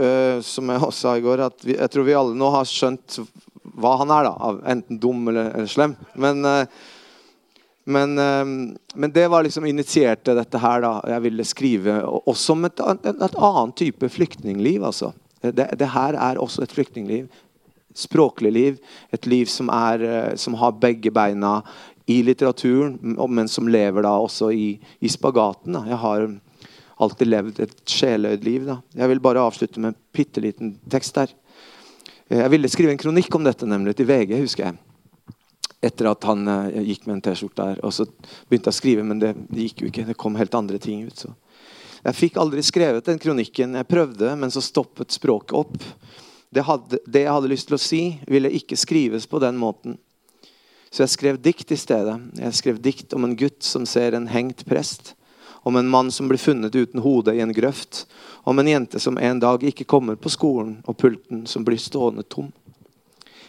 øh, 0.00 0.40
som 0.40 0.72
jeg 0.72 0.80
også 0.80 0.98
sa 1.04 1.14
i 1.18 1.24
går, 1.26 1.44
at 1.44 1.66
vi, 1.66 1.76
jeg 1.76 1.92
tror 1.92 2.08
vi 2.08 2.16
alle 2.16 2.38
nå 2.40 2.50
har 2.56 2.64
skjønt 2.70 3.20
hva 3.76 3.92
han 4.00 4.16
er. 4.16 4.30
da, 4.30 4.54
Enten 4.72 5.00
dum 5.02 5.28
eller, 5.28 5.52
eller 5.58 5.68
slem. 5.68 5.96
Men, 6.16 6.44
øh, 6.48 6.64
men, 7.84 8.16
øh, 8.16 8.56
men, 8.94 9.12
det 9.12 9.28
var 9.28 9.44
liksom 9.44 9.68
initierte 9.68 10.38
dette 10.40 10.56
her. 10.58 10.80
da, 10.80 11.00
Jeg 11.12 11.28
ville 11.28 11.44
skrive 11.44 12.00
også 12.24 12.56
om 12.56 12.64
et, 12.64 12.80
et, 12.80 13.12
et 13.12 13.36
annet 13.36 13.76
type 13.76 14.08
flyktningliv. 14.08 14.88
altså. 14.88 15.12
Det, 15.42 15.68
det, 15.76 15.88
her 15.90 16.14
er 16.14 16.38
også 16.38 16.62
et 16.62 16.72
flyktningliv 16.72 17.26
språklig 17.94 18.52
liv. 18.52 18.78
Et 19.10 19.26
liv 19.26 19.50
som, 19.50 19.70
er, 19.72 20.02
eh, 20.02 20.34
som 20.40 20.54
har 20.60 20.78
begge 20.80 21.12
beina 21.14 21.60
i 22.10 22.22
litteraturen, 22.22 22.98
men 23.28 23.48
som 23.48 23.68
lever 23.68 24.02
da 24.02 24.16
også 24.18 24.50
i, 24.52 24.80
i 25.00 25.10
spagaten. 25.10 25.76
Da. 25.76 25.84
Jeg 25.88 26.00
har 26.02 26.26
alltid 27.02 27.30
levd 27.30 27.60
et 27.62 27.76
sjeløyd 27.88 28.44
liv. 28.46 28.66
Da. 28.66 28.80
Jeg 28.96 29.12
vil 29.12 29.22
bare 29.22 29.44
avslutte 29.44 29.80
med 29.80 29.92
en 29.92 30.00
bitte 30.14 30.42
liten 30.42 30.76
tekst 30.90 31.18
der. 31.18 31.34
Jeg 32.32 32.50
ville 32.52 32.70
skrive 32.70 32.94
en 32.94 33.00
kronikk 33.00 33.34
om 33.36 33.44
dette 33.44 33.68
nemlig 33.68 33.96
til 33.98 34.08
VG, 34.08 34.38
husker 34.40 34.70
jeg. 34.70 34.78
Etter 35.82 36.08
at 36.12 36.24
han 36.24 36.46
uh, 36.46 36.82
gikk 36.86 37.08
med 37.08 37.18
en 37.18 37.24
T-skjorte 37.26 37.64
der. 37.64 37.80
Og 37.84 37.92
så 37.94 38.06
begynte 38.06 38.70
jeg 38.70 38.76
å 38.76 38.78
skrive, 38.78 39.06
men 39.06 39.20
det, 39.20 39.34
det, 39.50 39.66
gikk 39.66 39.82
jo 39.82 39.90
ikke. 39.90 40.06
Det 40.08 40.18
kom 40.18 40.38
helt 40.38 40.54
andre 40.56 40.78
ting 40.82 41.02
ut. 41.08 41.24
Så. 41.26 41.32
Jeg 42.02 42.18
fikk 42.18 42.38
aldri 42.40 42.62
skrevet 42.66 43.06
den 43.06 43.20
kronikken. 43.22 43.76
Jeg 43.78 43.90
prøvde, 43.90 44.32
men 44.38 44.54
så 44.54 44.62
stoppet 44.64 45.14
språket 45.14 45.58
opp. 45.58 45.76
Det, 46.52 46.66
hadde, 46.68 46.98
det, 47.06 47.24
jeg 47.24 47.32
hadde 47.32 47.48
lyst 47.48 47.70
til 47.70 47.78
å 47.78 47.80
si, 47.80 48.02
ville 48.28 48.50
ikke 48.52 48.76
skrives 48.76 49.24
på 49.26 49.40
den 49.40 49.56
måten. 49.56 49.96
Så 50.92 51.06
jeg 51.06 51.12
skrev 51.14 51.38
dikt 51.40 51.72
i 51.72 51.78
stedet. 51.80 52.18
Jeg 52.36 52.56
skrev 52.58 52.80
dikt 52.84 53.14
om 53.16 53.24
en 53.24 53.36
gutt 53.40 53.64
som 53.64 53.86
ser 53.88 54.12
en 54.12 54.28
hengt 54.28 54.66
prest. 54.68 55.14
Om 55.64 55.78
en 55.80 55.88
mann 55.88 56.10
som 56.12 56.28
blir 56.28 56.42
funnet 56.42 56.74
uten 56.76 57.00
hode 57.00 57.32
i 57.32 57.40
en 57.40 57.54
grøft. 57.56 58.04
Om 58.44 58.60
en 58.60 58.68
jente 58.68 59.00
som 59.00 59.16
en 59.16 59.40
dag 59.40 59.64
ikke 59.64 59.88
kommer 59.88 60.18
på 60.20 60.28
skolen, 60.34 60.82
og 60.84 60.98
pulten 61.00 61.46
som 61.48 61.64
blir 61.64 61.80
stående 61.80 62.26
tom. 62.28 62.50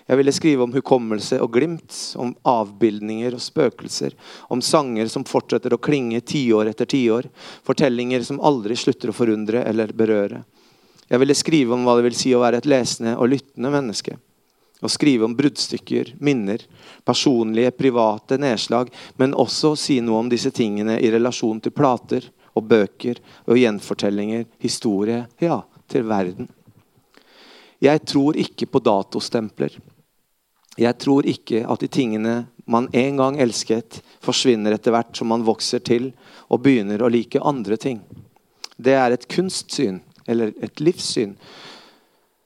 Jeg 0.08 0.20
ville 0.20 0.36
skrive 0.36 0.64
om 0.64 0.72
hukommelse 0.76 1.42
og 1.44 1.52
glimt, 1.56 1.92
om 2.20 2.32
avbildninger 2.48 3.36
og 3.36 3.44
spøkelser, 3.44 4.16
om 4.52 4.64
sanger 4.64 5.12
som 5.12 5.28
fortsetter 5.28 5.76
å 5.76 5.84
klinge 5.84 6.24
tiår 6.24 6.72
etter 6.72 6.88
tiår, 6.92 7.28
fortellinger 7.68 8.24
som 8.28 8.40
aldri 8.44 8.80
slutter 8.80 9.12
å 9.12 9.16
forundre 9.16 9.64
eller 9.68 9.92
berøre. 9.96 10.44
Jeg 11.10 11.20
ville 11.22 11.36
skrive 11.36 11.76
om 11.76 11.84
hva 11.86 11.98
det 11.98 12.06
vil 12.08 12.18
si 12.18 12.32
å 12.36 12.42
være 12.44 12.62
et 12.62 12.70
lesende 12.70 13.16
og 13.18 13.32
lyttende 13.34 13.72
menneske. 13.74 14.18
Å 14.84 14.90
skrive 14.92 15.24
om 15.28 15.36
bruddstykker, 15.36 16.16
minner, 16.20 16.64
personlige, 17.08 17.72
private 17.78 18.38
nedslag, 18.42 18.90
men 19.16 19.36
også 19.36 19.76
si 19.80 20.00
noe 20.04 20.20
om 20.24 20.32
disse 20.32 20.52
tingene 20.52 20.98
i 21.00 21.12
relasjon 21.14 21.62
til 21.64 21.76
plater 21.76 22.28
og 22.54 22.68
bøker 22.68 23.22
og 23.48 23.60
gjenfortellinger, 23.60 24.46
historie, 24.64 25.24
ja, 25.40 25.62
til 25.88 26.04
verden. 26.10 26.50
Jeg 27.84 28.04
tror 28.08 28.38
ikke 28.40 28.68
på 28.72 28.80
datostempler. 28.84 29.76
Jeg 30.80 30.98
tror 31.00 31.28
ikke 31.30 31.64
at 31.70 31.84
de 31.84 31.90
tingene 31.92 32.36
man 32.66 32.88
en 32.96 33.20
gang 33.20 33.40
elsket, 33.44 34.00
forsvinner 34.24 34.76
etter 34.76 34.96
hvert 34.96 35.16
som 35.18 35.30
man 35.32 35.44
vokser 35.46 35.84
til 35.84 36.12
og 36.48 36.64
begynner 36.64 37.04
å 37.04 37.12
like 37.12 37.42
andre 37.44 37.78
ting. 37.78 38.00
Det 38.76 38.96
er 38.98 39.14
et 39.14 39.28
kunstsyn 39.30 40.00
eller 40.28 40.54
et 40.64 40.82
livssyn, 40.84 41.36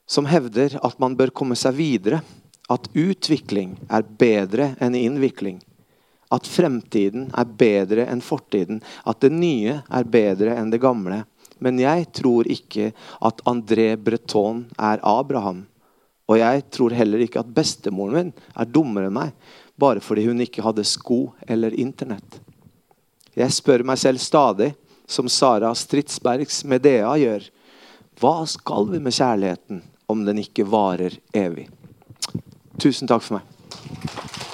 som 0.08 0.28
hevder 0.30 0.78
at 0.84 1.00
man 1.00 1.18
bør 1.20 1.34
komme 1.36 1.58
seg 1.60 1.78
videre. 1.78 2.22
At 2.68 2.90
utvikling 3.00 3.78
er 3.88 4.04
bedre 4.04 4.74
enn 4.84 4.96
innvikling. 4.96 5.62
At 6.32 6.48
fremtiden 6.48 7.30
er 7.32 7.48
bedre 7.48 8.04
enn 8.12 8.20
fortiden. 8.24 8.82
At 9.08 9.22
det 9.24 9.32
nye 9.32 9.78
er 9.88 10.10
bedre 10.12 10.58
enn 10.60 10.74
det 10.74 10.82
gamle. 10.84 11.22
Men 11.63 11.80
jeg 11.80 12.10
tror 12.16 12.50
ikke 12.52 12.90
at 13.24 13.40
André 13.48 13.94
Breton 13.96 14.66
er 14.76 15.00
Abraham. 15.00 15.63
Og 16.28 16.42
jeg 16.42 16.66
tror 16.76 16.92
heller 16.92 17.24
ikke 17.24 17.40
at 17.40 17.56
bestemoren 17.56 18.18
min 18.18 18.34
er 18.52 18.68
dummere 18.68 19.08
enn 19.08 19.16
meg 19.16 19.32
bare 19.78 20.02
fordi 20.02 20.26
hun 20.26 20.42
ikke 20.42 20.63
hadde 20.66 20.86
sko 20.88 21.28
eller 21.48 21.76
Internett. 21.78 22.40
Jeg 23.38 23.54
spør 23.54 23.84
meg 23.86 24.00
selv 24.02 24.22
stadig, 24.22 24.72
som 25.08 25.30
Sara 25.30 25.70
Stridsbergs 25.78 26.63
Medea 26.68 27.12
gjør, 27.22 27.46
hva 28.17 28.45
skal 28.49 28.88
vi 28.89 28.99
med 28.99 29.13
kjærligheten 29.13 29.84
om 30.10 30.23
den 30.25 30.39
ikke 30.41 30.65
varer 30.65 31.13
evig? 31.38 31.67
Tusen 32.82 33.10
takk 33.10 33.21
for 33.21 33.38
meg. 33.38 34.46